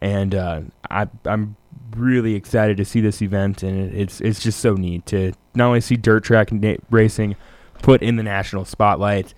[0.00, 1.56] And uh, I, I'm
[1.96, 5.80] really excited to see this event, and it's it's just so neat to not only
[5.80, 7.34] see dirt track na- racing
[7.82, 9.34] put in the national spotlight,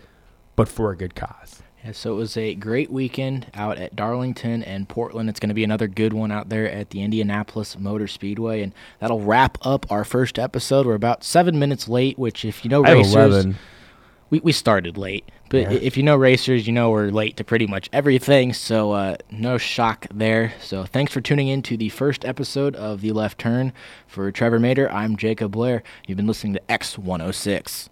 [0.55, 1.59] but for a good cause.
[1.85, 5.31] Yeah, so it was a great weekend out at Darlington and Portland.
[5.31, 8.74] It's going to be another good one out there at the Indianapolis Motor Speedway, and
[8.99, 10.85] that'll wrap up our first episode.
[10.85, 13.47] We're about seven minutes late, which, if you know racers,
[14.28, 15.31] we, we started late.
[15.49, 15.70] But Yeah.
[15.72, 18.53] if you know racers, you know we're late to pretty much everything.
[18.53, 20.53] So uh, no shock there.
[20.61, 23.72] So thanks for tuning in to the first episode of The Left Turn.
[24.07, 25.83] For Trevor Mater, I'm Jacob Blair.
[26.07, 27.89] You've been listening to X106.